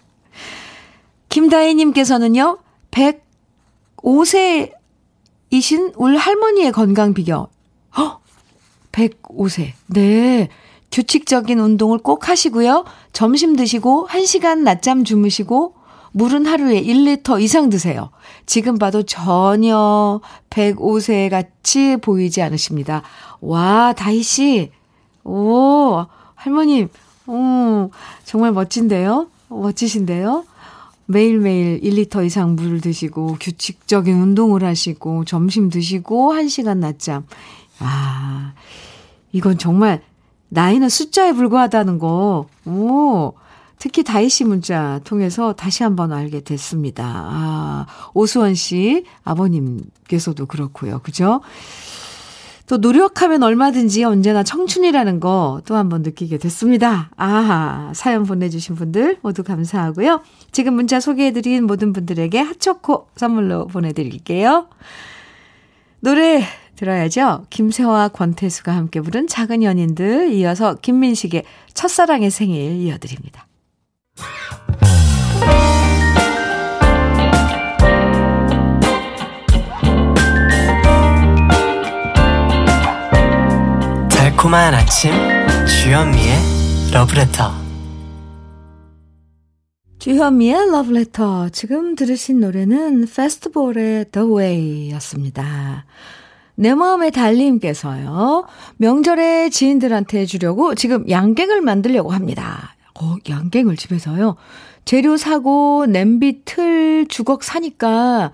김다희님께서는요, 1.30 2.58
105세이신 4.02 5.94
울 5.96 6.18
할머니의 6.18 6.72
건강 6.72 7.14
비결. 7.14 7.48
헉! 7.98 8.22
105세. 8.92 9.74
네. 9.88 10.50
규칙적인 10.92 11.60
운동을 11.60 12.00
꼭 12.00 12.30
하시고요. 12.30 12.86
점심 13.14 13.56
드시고, 13.56 14.08
1시간 14.10 14.60
낮잠 14.60 15.04
주무시고, 15.04 15.76
물은 16.14 16.46
하루에 16.48 16.82
1리터 16.82 17.40
이상 17.42 17.70
드세요. 17.70 18.10
지금 18.46 18.78
봐도 18.80 19.04
전혀 19.04 20.22
105세 20.50 21.30
같이 21.30 21.98
보이지 21.98 22.42
않으십니다. 22.42 23.04
와, 23.42 23.94
다희씨. 23.94 24.72
오, 25.24 26.06
할머님. 26.34 26.90
오, 27.28 27.92
정말 28.24 28.54
멋진데요? 28.54 29.28
멋지신데요? 29.50 30.46
매일매일 31.08 31.82
1리터 31.82 32.26
이상 32.26 32.56
물을 32.56 32.82
드시고, 32.82 33.38
규칙적인 33.40 34.16
운동을 34.16 34.64
하시고, 34.64 35.26
점심 35.26 35.70
드시고, 35.70 36.34
1시간 36.34 36.78
낮잠. 36.78 37.26
아, 37.80 38.54
이건 39.32 39.58
정말 39.58 40.02
나이는 40.50 40.90
숫자에 40.90 41.34
불과하다는 41.34 42.00
거. 42.00 42.48
오, 42.66 43.34
특히 43.80 44.04
다희 44.04 44.30
씨 44.30 44.44
문자 44.44 45.00
통해서 45.04 45.54
다시 45.54 45.84
한번 45.84 46.12
알게 46.12 46.42
됐습니다. 46.42 47.06
아, 47.06 47.86
오수원 48.14 48.56
씨 48.56 49.06
아버님께서도 49.24 50.46
그렇고요. 50.46 51.00
그죠? 51.00 51.42
또 52.68 52.78
노력하면 52.78 53.44
얼마든지 53.44 54.04
언제나 54.04 54.44
청춘이라는 54.44 55.20
거 55.20 55.62
또 55.66 55.76
한번 55.76 56.02
느끼게 56.02 56.38
됐습니다. 56.38 57.10
아, 57.18 57.92
사연 57.96 58.24
보내주신 58.24 58.76
분들 58.76 59.18
모두 59.22 59.44
감사하고요. 59.44 60.22
지금 60.52 60.74
문자 60.76 61.00
소개해드린 61.00 61.66
모든 61.66 61.94
분들에게 61.94 62.40
핫초코 62.40 63.08
선물로 63.16 63.68
보내드릴게요. 63.68 64.68
노래 66.00 66.44
들어야죠. 66.76 67.46
김세화, 67.50 68.10
권태수가 68.10 68.76
함께 68.76 69.02
부른 69.02 69.28
작은 69.28 69.64
연인들 69.64 70.32
이어서 70.34 70.76
김민식의 70.76 71.44
첫사랑의 71.74 72.30
생일 72.30 72.74
이어드립니다. 72.82 73.48
달콤한 84.48 84.74
아침 84.74 85.12
주현미의 85.66 86.36
러브레터 86.94 87.52
주현미의 90.00 90.72
러브레터 90.72 91.50
지금 91.50 91.96
들으신 91.96 92.40
노래는 92.40 93.08
페스티벌의 93.14 94.06
The 94.12 94.28
Way 94.28 94.92
였습니다. 94.94 95.86
내 96.56 96.74
마음의 96.74 97.12
달님께서요. 97.12 98.46
명절에 98.78 99.50
지인들한테 99.50 100.26
주려고 100.26 100.76
지금 100.76 101.10
양갱을 101.10 101.62
만들려고 101.62 102.12
합니다. 102.12 102.76
어, 103.00 103.16
양갱을 103.28 103.76
집에서요. 103.76 104.38
재료 104.86 105.18
사고 105.18 105.86
냄비 105.88 106.46
틀 106.46 107.06
주걱 107.10 107.44
사니까 107.44 108.32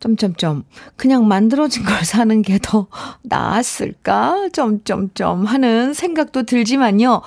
점점점 0.00 0.64
그냥 0.96 1.26
만들어진 1.26 1.84
걸 1.84 2.04
사는 2.04 2.42
게 2.42 2.58
더 2.62 2.86
나았을까? 3.22 4.48
점점점 4.52 5.44
하는 5.44 5.94
생각도 5.94 6.42
들지만요. 6.44 7.22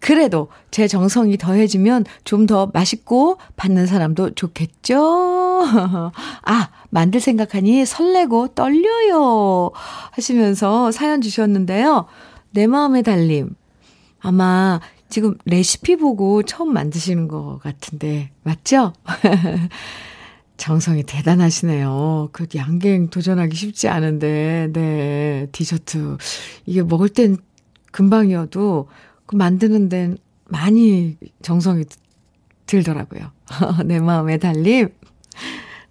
그래도 0.00 0.48
제 0.72 0.88
정성이 0.88 1.36
더해지면 1.38 2.04
좀 2.24 2.46
더 2.46 2.70
맛있고 2.72 3.38
받는 3.56 3.86
사람도 3.86 4.34
좋겠죠? 4.34 5.62
아, 6.44 6.68
만들 6.90 7.20
생각하니 7.20 7.86
설레고 7.86 8.48
떨려요. 8.48 9.70
하시면서 10.10 10.90
사연 10.90 11.20
주셨는데요. 11.20 12.06
내 12.50 12.66
마음의 12.66 13.04
달님. 13.04 13.54
아마 14.20 14.80
지금 15.08 15.36
레시피 15.44 15.96
보고 15.96 16.42
처음 16.42 16.72
만드시는 16.72 17.28
것 17.28 17.58
같은데, 17.62 18.30
맞죠? 18.42 18.92
정성이 20.62 21.02
대단하시네요. 21.02 22.28
그 22.30 22.46
양갱 22.54 23.08
도전하기 23.10 23.56
쉽지 23.56 23.88
않은데, 23.88 24.68
네, 24.72 25.48
디저트. 25.50 26.18
이게 26.66 26.84
먹을 26.84 27.08
땐 27.08 27.36
금방이어도 27.90 28.88
그 29.26 29.34
만드는 29.34 29.88
데는 29.88 30.18
많이 30.44 31.16
정성이 31.42 31.84
들더라고요. 32.66 33.32
내 33.86 33.98
마음의 33.98 34.38
달림. 34.38 34.90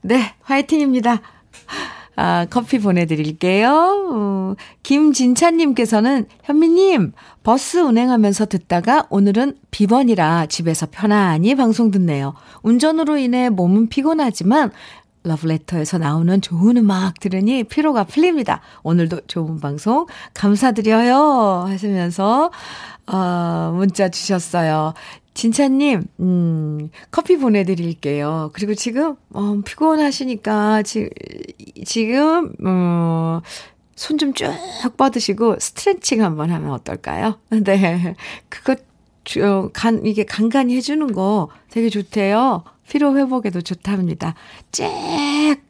네, 0.03 0.35
화이팅입니다. 0.39 1.21
아, 2.23 2.45
커피 2.51 2.77
보내드릴게요. 2.77 4.09
어, 4.11 4.53
김진찬님께서는 4.83 6.27
현미님, 6.43 7.13
버스 7.41 7.77
운행하면서 7.77 8.45
듣다가 8.45 9.07
오늘은 9.09 9.57
비번이라 9.71 10.45
집에서 10.45 10.85
편안히 10.91 11.55
방송 11.55 11.89
듣네요. 11.89 12.35
운전으로 12.61 13.17
인해 13.17 13.49
몸은 13.49 13.89
피곤하지만 13.89 14.69
러브레터에서 15.23 15.97
나오는 15.97 16.39
좋은 16.41 16.77
음악 16.77 17.19
들으니 17.19 17.63
피로가 17.63 18.03
풀립니다. 18.03 18.61
오늘도 18.83 19.21
좋은 19.25 19.59
방송 19.59 20.05
감사드려요. 20.35 21.65
하시면서, 21.67 22.51
어, 23.07 23.73
문자 23.75 24.09
주셨어요. 24.09 24.93
진차님, 25.33 26.03
음, 26.19 26.89
커피 27.09 27.37
보내드릴게요. 27.37 28.51
그리고 28.53 28.73
지금, 28.75 29.15
어, 29.33 29.61
피곤하시니까, 29.65 30.83
지, 30.83 31.09
지금, 31.85 32.53
어, 32.65 33.41
손 33.95 34.17
좀 34.17 34.33
쭉 34.33 34.51
뻗으시고, 34.97 35.57
스트레칭 35.59 36.23
한번 36.23 36.51
하면 36.51 36.71
어떨까요? 36.71 37.39
네. 37.63 38.15
그거, 38.49 38.75
어, 39.41 39.69
간, 39.73 40.05
이게 40.05 40.25
간간히 40.25 40.75
해주는 40.75 41.11
거 41.13 41.49
되게 41.69 41.89
좋대요. 41.89 42.63
피로 42.89 43.17
회복에도 43.17 43.61
좋답니다. 43.61 44.35
쫙 44.71 44.89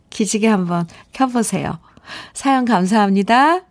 기지개 0.09 0.47
한번 0.47 0.87
켜보세요. 1.13 1.77
사연 2.33 2.65
감사합니다. 2.65 3.61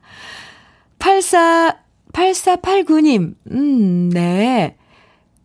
84, 0.99 1.76
8489님, 2.12 3.34
음, 3.51 4.09
네. 4.11 4.76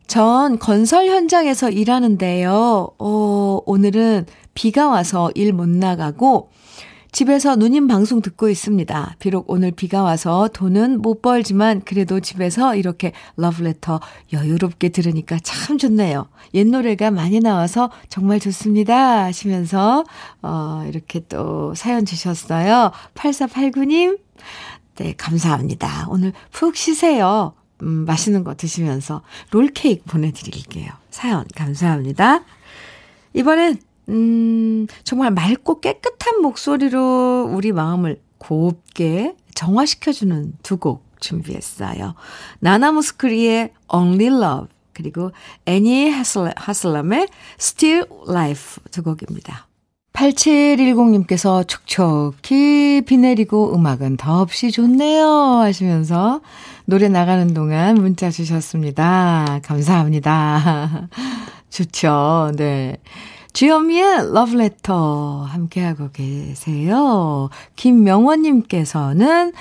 전 0.08 0.60
건설 0.60 1.08
현장에서 1.08 1.70
일하는데요. 1.70 2.90
어, 3.00 3.60
오늘은 3.66 4.26
비가 4.54 4.88
와서 4.88 5.32
일 5.36 5.52
못 5.54 5.68
나가고 5.68 6.50
집에서 7.12 7.56
누님 7.56 7.88
방송 7.88 8.22
듣고 8.22 8.50
있습니다. 8.50 9.16
비록 9.20 9.46
오늘 9.50 9.72
비가 9.72 10.04
와서 10.04 10.50
돈은 10.52 11.02
못 11.02 11.22
벌지만 11.22 11.82
그래도 11.86 12.20
집에서 12.20 12.76
이렇게 12.76 13.14
러브레터 13.38 14.02
여유롭게 14.34 14.90
들으니까 14.90 15.38
참 15.42 15.78
좋네요. 15.78 16.28
옛 16.56 16.68
노래가 16.68 17.12
많이 17.12 17.40
나와서 17.40 17.90
정말 18.10 18.42
좋습니다. 18.42 19.24
하시면서, 19.24 20.04
어, 20.42 20.84
이렇게 20.90 21.22
또 21.30 21.74
사연 21.74 22.04
주셨어요. 22.06 22.92
8489님, 23.16 24.20
네, 24.98 25.14
감사합니다. 25.18 26.08
오늘 26.10 26.34
푹 26.52 26.76
쉬세요. 26.76 27.54
음, 27.82 28.06
맛있는 28.06 28.44
거 28.44 28.56
드시면서 28.56 29.22
롤케이크 29.52 30.04
보내드릴게요. 30.06 30.92
사연 31.10 31.46
감사합니다. 31.56 32.44
이번엔 33.34 33.78
음, 34.10 34.88
정말 35.04 35.32
맑고 35.32 35.82
깨끗한 35.82 36.42
목소리로 36.42 37.50
우리 37.52 37.72
마음을 37.72 38.22
곱게 38.38 39.36
정화시켜주는 39.56 40.54
두 40.64 40.78
곡 40.78 41.06
준비했어요. 41.20 42.14
나나무스크리의 42.60 43.72
Only 43.92 44.28
Love 44.28 44.68
그리고 44.94 45.32
애니 45.66 46.10
하슬람의 46.56 47.28
Still 47.60 48.06
Life 48.30 48.84
두 48.92 49.02
곡입니다. 49.02 49.68
8710님께서 50.16 51.68
촉촉히 51.68 53.02
비 53.06 53.18
내리고 53.18 53.76
음악은 53.76 54.18
더없이 54.18 54.72
좋네요 54.72 55.28
하시면서 55.60 56.42
노래 56.86 57.10
나가는 57.10 57.54
동안 57.54 57.96
문자 57.96 58.32
주셨습니다. 58.32 59.60
감사합니다. 59.64 61.10
좋죠. 61.70 62.52
네. 62.56 62.98
주현미의 63.54 64.34
러브레터 64.34 65.44
함께하고 65.50 66.10
계세요. 66.12 67.50
김명원님께서는 67.76 69.54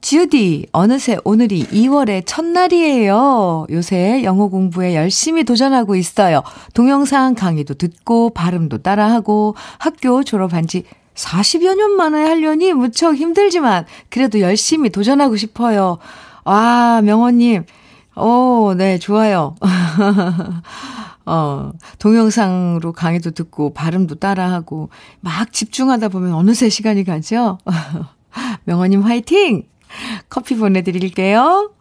주디, 0.00 0.66
어느새 0.72 1.18
오늘이 1.24 1.64
2월의 1.66 2.22
첫날이에요. 2.24 3.66
요새 3.70 4.22
영어 4.22 4.46
공부에 4.48 4.94
열심히 4.94 5.42
도전하고 5.42 5.96
있어요. 5.96 6.42
동영상 6.72 7.34
강의도 7.34 7.74
듣고, 7.74 8.30
발음도 8.30 8.78
따라하고, 8.78 9.56
학교 9.78 10.22
졸업한 10.22 10.68
지 10.68 10.84
40여 11.14 11.74
년 11.76 11.96
만에 11.96 12.22
하려니 12.22 12.74
무척 12.74 13.16
힘들지만, 13.16 13.86
그래도 14.08 14.40
열심히 14.40 14.88
도전하고 14.88 15.36
싶어요. 15.36 15.98
와, 16.44 17.00
명원님. 17.02 17.64
오, 18.16 18.74
네, 18.76 18.98
좋아요. 18.98 19.56
어, 21.26 21.72
동영상으로 21.98 22.92
강의도 22.92 23.32
듣고, 23.32 23.74
발음도 23.74 24.14
따라하고, 24.14 24.90
막 25.20 25.52
집중하다 25.52 26.08
보면 26.08 26.34
어느새 26.34 26.68
시간이 26.68 27.02
가죠? 27.02 27.58
명원님 28.64 29.02
화이팅! 29.02 29.64
커피 30.28 30.56
보내드릴게요. 30.56 31.72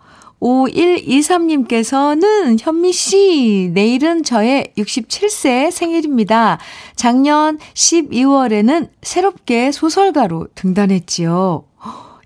5123님께서는 0.41 2.57
현미 2.59 2.91
씨, 2.93 3.69
내일은 3.73 4.23
저의 4.23 4.71
67세 4.77 5.71
생일입니다. 5.71 6.59
작년 6.95 7.57
12월에는 7.73 8.89
새롭게 9.01 9.71
소설가로 9.71 10.47
등단했지요. 10.53 11.63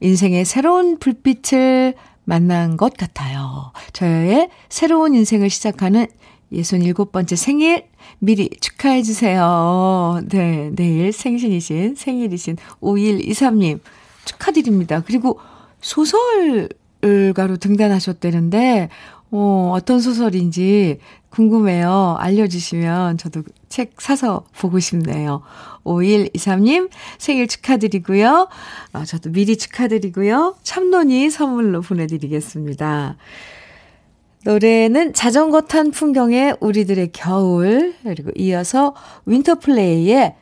인생의 0.02 0.44
새로운 0.46 0.98
불빛을 0.98 1.94
만난 2.26 2.76
것 2.76 2.98
같아요. 2.98 3.72
저의 3.94 4.50
새로운 4.68 5.16
인생을 5.16 5.50
시작하는 5.50 6.08
67번째 6.52 7.36
생일 7.36 7.86
미리 8.20 8.50
축하해 8.60 9.04
주세요. 9.04 10.20
네, 10.30 10.70
내일 10.74 11.14
생신이신, 11.14 11.96
생일이신 11.96 12.58
5123님 12.82 13.80
축하드립니다. 14.26 15.02
그리고 15.06 15.40
소설가로 15.82 17.58
등단하셨다는데, 17.60 18.90
어, 19.32 19.72
어떤 19.74 20.00
소설인지 20.00 21.00
궁금해요. 21.30 22.18
알려주시면 22.20 23.18
저도 23.18 23.44
책 23.70 24.02
사서 24.02 24.44
보고 24.58 24.80
싶네요. 24.80 25.42
5123님 25.86 26.90
생일 27.18 27.48
축하드리고요. 27.48 28.50
어, 28.94 29.04
저도 29.06 29.32
미리 29.32 29.58
축하드리고요. 29.58 30.58
참론이 30.64 31.30
선물로 31.30 31.82
보내드리겠습니다. 31.82 33.16
노래는 34.44 35.14
자전거 35.14 35.62
탄 35.62 35.92
풍경의 35.92 36.58
우리들의 36.60 37.12
겨울, 37.14 37.94
그리고 38.04 38.32
이어서 38.36 38.96
윈터플레이의 39.26 40.36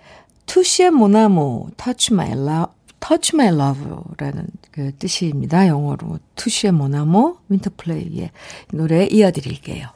Touche 0.45 0.91
mon 0.91 1.69
amour, 1.77 2.69
touch 2.99 3.12
my 3.12 3.17
lo 3.17 3.23
touch 3.23 3.35
my 3.35 3.47
love라는 3.47 4.47
그 4.71 4.91
뜻입니다. 4.97 5.67
영어로 5.67 6.19
Touche 6.35 6.73
mon 6.73 6.97
amour 6.97 7.37
윈터플레이의 7.49 8.31
노래 8.73 9.05
이어드릴게요. 9.05 9.87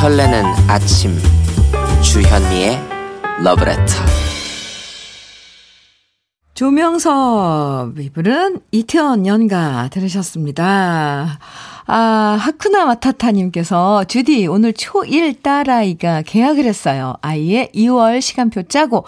설레는 0.00 0.44
아침 0.68 1.18
주현미의 2.02 2.78
러브레터 3.42 4.27
조명섭이 6.58 8.10
부른 8.10 8.58
이태원 8.72 9.28
연가 9.28 9.88
들으셨습니다. 9.92 11.38
아, 11.86 12.36
하쿠나 12.40 12.84
마타타님께서, 12.84 14.02
주디, 14.08 14.48
오늘 14.48 14.72
초1 14.72 15.40
딸아이가 15.40 16.22
계약을 16.22 16.64
했어요. 16.64 17.14
아이의 17.20 17.70
2월 17.76 18.20
시간표 18.20 18.64
짜고, 18.64 19.04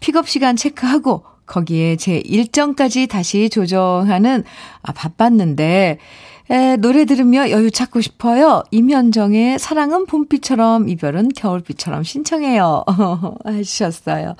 픽업 0.00 0.30
시간 0.30 0.56
체크하고, 0.56 1.26
거기에 1.44 1.96
제 1.96 2.22
일정까지 2.24 3.06
다시 3.08 3.50
조정하는, 3.50 4.42
아, 4.80 4.92
바빴는데, 4.92 5.98
에, 6.48 6.76
노래 6.78 7.04
들으며 7.04 7.50
여유 7.50 7.70
찾고 7.70 8.00
싶어요. 8.00 8.62
임현정의 8.70 9.58
사랑은 9.58 10.06
봄비처럼, 10.06 10.88
이별은 10.88 11.28
겨울비처럼 11.36 12.02
신청해요. 12.02 12.82
해주셨어요. 13.46 14.36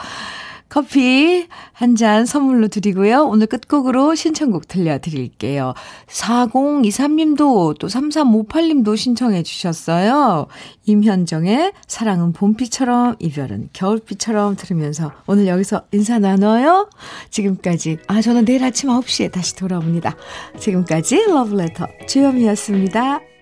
커피 0.68 1.46
한 1.72 1.94
잔 1.94 2.26
선물로 2.26 2.68
드리고요. 2.68 3.24
오늘 3.24 3.46
끝곡으로 3.46 4.14
신청곡 4.14 4.66
들려드릴게요. 4.66 5.74
4023님도 6.08 7.78
또 7.78 7.86
3358님도 7.86 8.96
신청해 8.96 9.44
주셨어요. 9.44 10.46
임현정의 10.86 11.72
사랑은 11.86 12.32
봄비처럼 12.32 13.16
이별은 13.20 13.68
겨울비처럼 13.72 14.56
들으면서 14.56 15.12
오늘 15.26 15.46
여기서 15.46 15.82
인사 15.92 16.18
나눠요. 16.18 16.88
지금까지 17.30 17.98
아 18.08 18.20
저는 18.20 18.44
내일 18.44 18.64
아침 18.64 18.90
9시에 18.90 19.30
다시 19.30 19.54
돌아옵니다. 19.56 20.16
지금까지 20.58 21.26
러브레터 21.26 21.86
주현미였습니다. 22.08 23.33